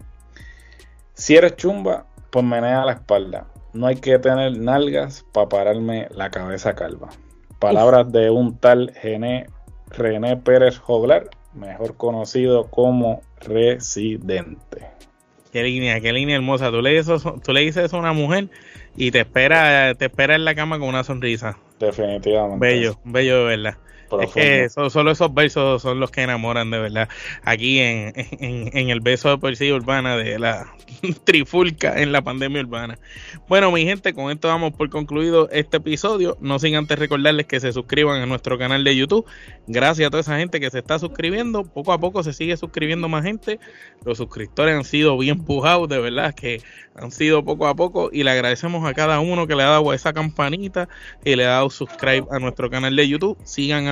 Si 1.19 1.35
eres 1.35 1.57
chumba, 1.57 2.05
pues 2.29 2.45
menea 2.45 2.85
la 2.85 2.93
espalda. 2.93 3.45
No 3.73 3.87
hay 3.87 3.97
que 3.97 4.17
tener 4.19 4.57
nalgas 4.57 5.25
para 5.33 5.49
pararme 5.49 6.07
la 6.11 6.31
cabeza 6.31 6.75
calva. 6.75 7.09
Palabras 7.59 8.09
de 8.13 8.29
un 8.29 8.57
tal 8.57 8.93
René, 9.03 9.47
René 9.89 10.37
Pérez 10.37 10.77
Joglar, 10.77 11.29
mejor 11.53 11.97
conocido 11.97 12.67
como 12.69 13.21
Residente. 13.41 14.87
Qué 15.51 15.61
línea, 15.61 15.99
qué 15.99 16.13
línea 16.13 16.37
hermosa. 16.37 16.71
Tú 16.71 16.81
le, 16.81 16.91
dices, 16.91 17.21
tú 17.43 17.51
le 17.51 17.59
dices 17.59 17.83
eso 17.83 17.97
a 17.97 17.99
una 17.99 18.13
mujer 18.13 18.47
y 18.95 19.11
te 19.11 19.19
espera, 19.19 19.93
te 19.95 20.05
espera 20.05 20.35
en 20.35 20.45
la 20.45 20.55
cama 20.55 20.79
con 20.79 20.87
una 20.87 21.03
sonrisa. 21.03 21.57
Definitivamente. 21.81 22.65
Bello, 22.65 22.97
bello 23.03 23.39
de 23.39 23.57
verdad. 23.57 23.77
Es 24.21 24.31
que 24.31 24.69
solo 24.69 25.11
esos 25.11 25.33
versos 25.33 25.81
son 25.81 25.99
los 25.99 26.11
que 26.11 26.21
enamoran 26.21 26.71
de 26.71 26.79
verdad. 26.79 27.09
Aquí 27.43 27.79
en, 27.79 28.13
en, 28.15 28.89
el 28.89 28.99
beso 29.01 29.29
de 29.29 29.37
poesía 29.37 29.73
urbana 29.73 30.15
de 30.17 30.39
la 30.39 30.73
trifulca 31.23 32.01
en 32.01 32.11
la 32.11 32.21
pandemia 32.21 32.61
urbana. 32.61 32.97
Bueno, 33.47 33.71
mi 33.71 33.85
gente, 33.85 34.13
con 34.13 34.31
esto 34.31 34.47
damos 34.47 34.73
por 34.73 34.89
concluido 34.89 35.49
este 35.51 35.77
episodio. 35.77 36.37
No 36.41 36.59
sin 36.59 36.75
antes 36.75 36.97
recordarles 36.97 37.45
que 37.45 37.59
se 37.59 37.71
suscriban 37.71 38.21
a 38.21 38.25
nuestro 38.25 38.57
canal 38.57 38.83
de 38.83 38.95
YouTube. 38.95 39.25
Gracias 39.67 40.07
a 40.07 40.09
toda 40.09 40.21
esa 40.21 40.37
gente 40.37 40.59
que 40.59 40.69
se 40.69 40.79
está 40.79 40.99
suscribiendo. 40.99 41.63
Poco 41.63 41.93
a 41.93 41.99
poco 41.99 42.23
se 42.23 42.33
sigue 42.33 42.57
suscribiendo 42.57 43.07
más 43.09 43.23
gente. 43.23 43.59
Los 44.03 44.17
suscriptores 44.17 44.75
han 44.75 44.83
sido 44.83 45.17
bien 45.17 45.43
pujados, 45.43 45.87
de 45.89 45.99
verdad 45.99 46.33
que 46.33 46.61
han 46.95 47.11
sido 47.11 47.43
poco 47.43 47.67
a 47.67 47.75
poco. 47.75 48.09
Y 48.11 48.23
le 48.23 48.31
agradecemos 48.31 48.87
a 48.87 48.93
cada 48.93 49.19
uno 49.19 49.47
que 49.47 49.55
le 49.55 49.63
ha 49.63 49.69
dado 49.69 49.93
esa 49.93 50.13
campanita 50.13 50.89
y 51.23 51.35
le 51.35 51.45
ha 51.45 51.49
dado 51.49 51.69
subscribe 51.69 52.25
a 52.31 52.39
nuestro 52.39 52.69
canal 52.69 52.95
de 52.95 53.07
YouTube. 53.07 53.37
Sigan 53.43 53.87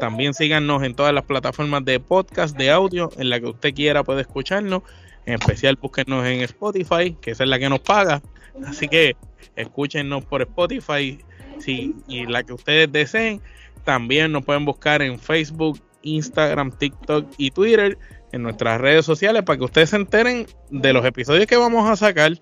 También 0.00 0.34
síganos 0.34 0.82
en 0.82 0.94
todas 0.94 1.12
las 1.12 1.24
plataformas 1.24 1.84
de 1.84 2.00
podcast, 2.00 2.56
de 2.56 2.70
audio, 2.70 3.10
en 3.18 3.30
la 3.30 3.40
que 3.40 3.46
usted 3.46 3.74
quiera 3.74 4.04
puede 4.04 4.22
escucharnos. 4.22 4.82
En 5.26 5.34
especial, 5.34 5.76
búsquenos 5.80 6.24
en 6.24 6.40
Spotify, 6.42 7.16
que 7.20 7.32
esa 7.32 7.44
es 7.44 7.50
la 7.50 7.58
que 7.58 7.68
nos 7.68 7.80
paga. 7.80 8.22
Así 8.66 8.88
que 8.88 9.16
escúchenos 9.56 10.24
por 10.24 10.42
Spotify 10.42 11.18
si, 11.58 11.94
y 12.06 12.26
la 12.26 12.42
que 12.42 12.52
ustedes 12.52 12.90
deseen. 12.90 13.40
También 13.84 14.32
nos 14.32 14.44
pueden 14.44 14.64
buscar 14.64 15.02
en 15.02 15.18
Facebook, 15.18 15.80
Instagram, 16.02 16.70
TikTok 16.70 17.26
y 17.38 17.50
Twitter, 17.50 17.98
en 18.32 18.42
nuestras 18.42 18.80
redes 18.80 19.04
sociales, 19.04 19.42
para 19.44 19.58
que 19.58 19.64
ustedes 19.64 19.90
se 19.90 19.96
enteren 19.96 20.46
de 20.70 20.92
los 20.92 21.04
episodios 21.04 21.46
que 21.46 21.56
vamos 21.56 21.88
a 21.88 21.96
sacar. 21.96 22.32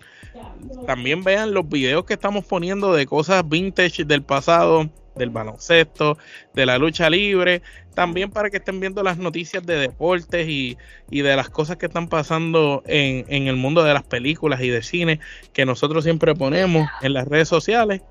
También 0.87 1.23
vean 1.23 1.55
los 1.55 1.69
videos 1.69 2.05
que 2.05 2.15
estamos 2.15 2.45
poniendo 2.45 2.93
de 2.93 3.07
cosas 3.07 3.47
vintage 3.49 4.05
del 4.05 4.23
pasado 4.23 4.91
del 5.15 5.31
baloncesto, 5.31 6.19
de 6.55 6.67
la 6.67 6.79
lucha 6.79 7.09
libre, 7.11 7.63
también 7.95 8.31
para 8.31 8.51
que 8.51 8.59
estén 8.59 8.81
viendo 8.81 9.03
las 9.03 9.19
noticias 9.19 9.65
de 9.65 9.77
deportes 9.77 10.49
y, 10.49 10.77
de 11.11 11.37
las 11.37 11.49
cosas 11.49 11.77
que 11.77 11.87
están 11.87 12.09
pasando 12.09 12.83
en, 12.87 13.25
en, 13.29 13.47
el 13.47 13.57
mundo 13.57 13.85
de 13.85 13.95
las 13.95 14.03
películas 14.03 14.61
y 14.61 14.69
de 14.69 14.83
cine 14.83 15.21
que 15.53 15.65
nosotros 15.65 16.05
siempre 16.05 16.35
ponemos 16.35 16.89
en 17.03 17.13
las 17.13 17.27
redes 17.27 17.49
sociales 17.49 18.03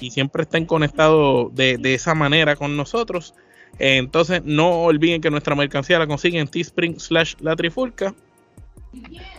y 0.00 0.10
siempre 0.10 0.42
estén 0.42 0.66
conectados 0.66 1.54
de, 1.54 1.78
de 1.78 1.94
esa 1.94 2.14
manera 2.14 2.56
con 2.56 2.76
nosotros. 2.76 3.34
Entonces 3.78 4.42
no 4.44 4.82
olviden 4.82 5.20
que 5.20 5.30
nuestra 5.30 5.54
mercancía 5.54 5.98
la 5.98 6.06
consiguen 6.06 6.42
en 6.42 6.48
Teespring 6.48 7.00
slash 7.00 7.34
la 7.40 7.56
trifulca. 7.56 8.14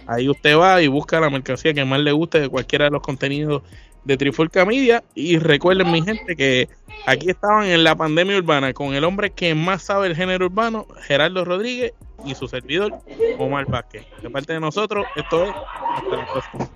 Ahí 0.08 0.28
usted 0.28 0.58
va 0.58 0.82
y 0.82 0.88
busca 0.88 1.20
la 1.20 1.30
mercancía 1.30 1.74
que 1.74 1.86
más 1.86 2.00
le 2.00 2.12
guste 2.12 2.42
de 2.42 2.50
cualquiera 2.50 2.86
de 2.86 2.92
los 2.92 3.02
contenidos 3.02 3.64
de 4.06 4.18
Trifulca 4.18 4.66
Media. 4.66 5.04
Y 5.14 5.38
recuerden, 5.38 5.92
mi 5.92 6.02
gente, 6.02 6.36
que 6.36 6.70
aquí 7.06 7.30
estaban 7.30 7.66
en 7.66 7.84
la 7.84 7.96
pandemia 7.96 8.38
urbana 8.38 8.74
con 8.74 8.94
el 8.94 9.04
hombre 9.04 9.32
que 9.32 9.54
más 9.54 9.84
sabe 9.84 10.08
el 10.08 10.16
género 10.16 10.46
urbano, 10.46 10.88
Gerardo 11.02 11.44
Rodríguez, 11.44 11.94
y 12.24 12.34
su 12.36 12.48
servidor, 12.48 12.94
Omar 13.38 13.66
Vázquez. 13.68 14.06
De 14.22 14.30
parte 14.30 14.54
de 14.54 14.60
nosotros, 14.60 15.06
esto 15.16 15.46
es. 15.46 15.54
Hasta 15.96 16.16
la 16.16 16.32
próxima. 16.32 16.70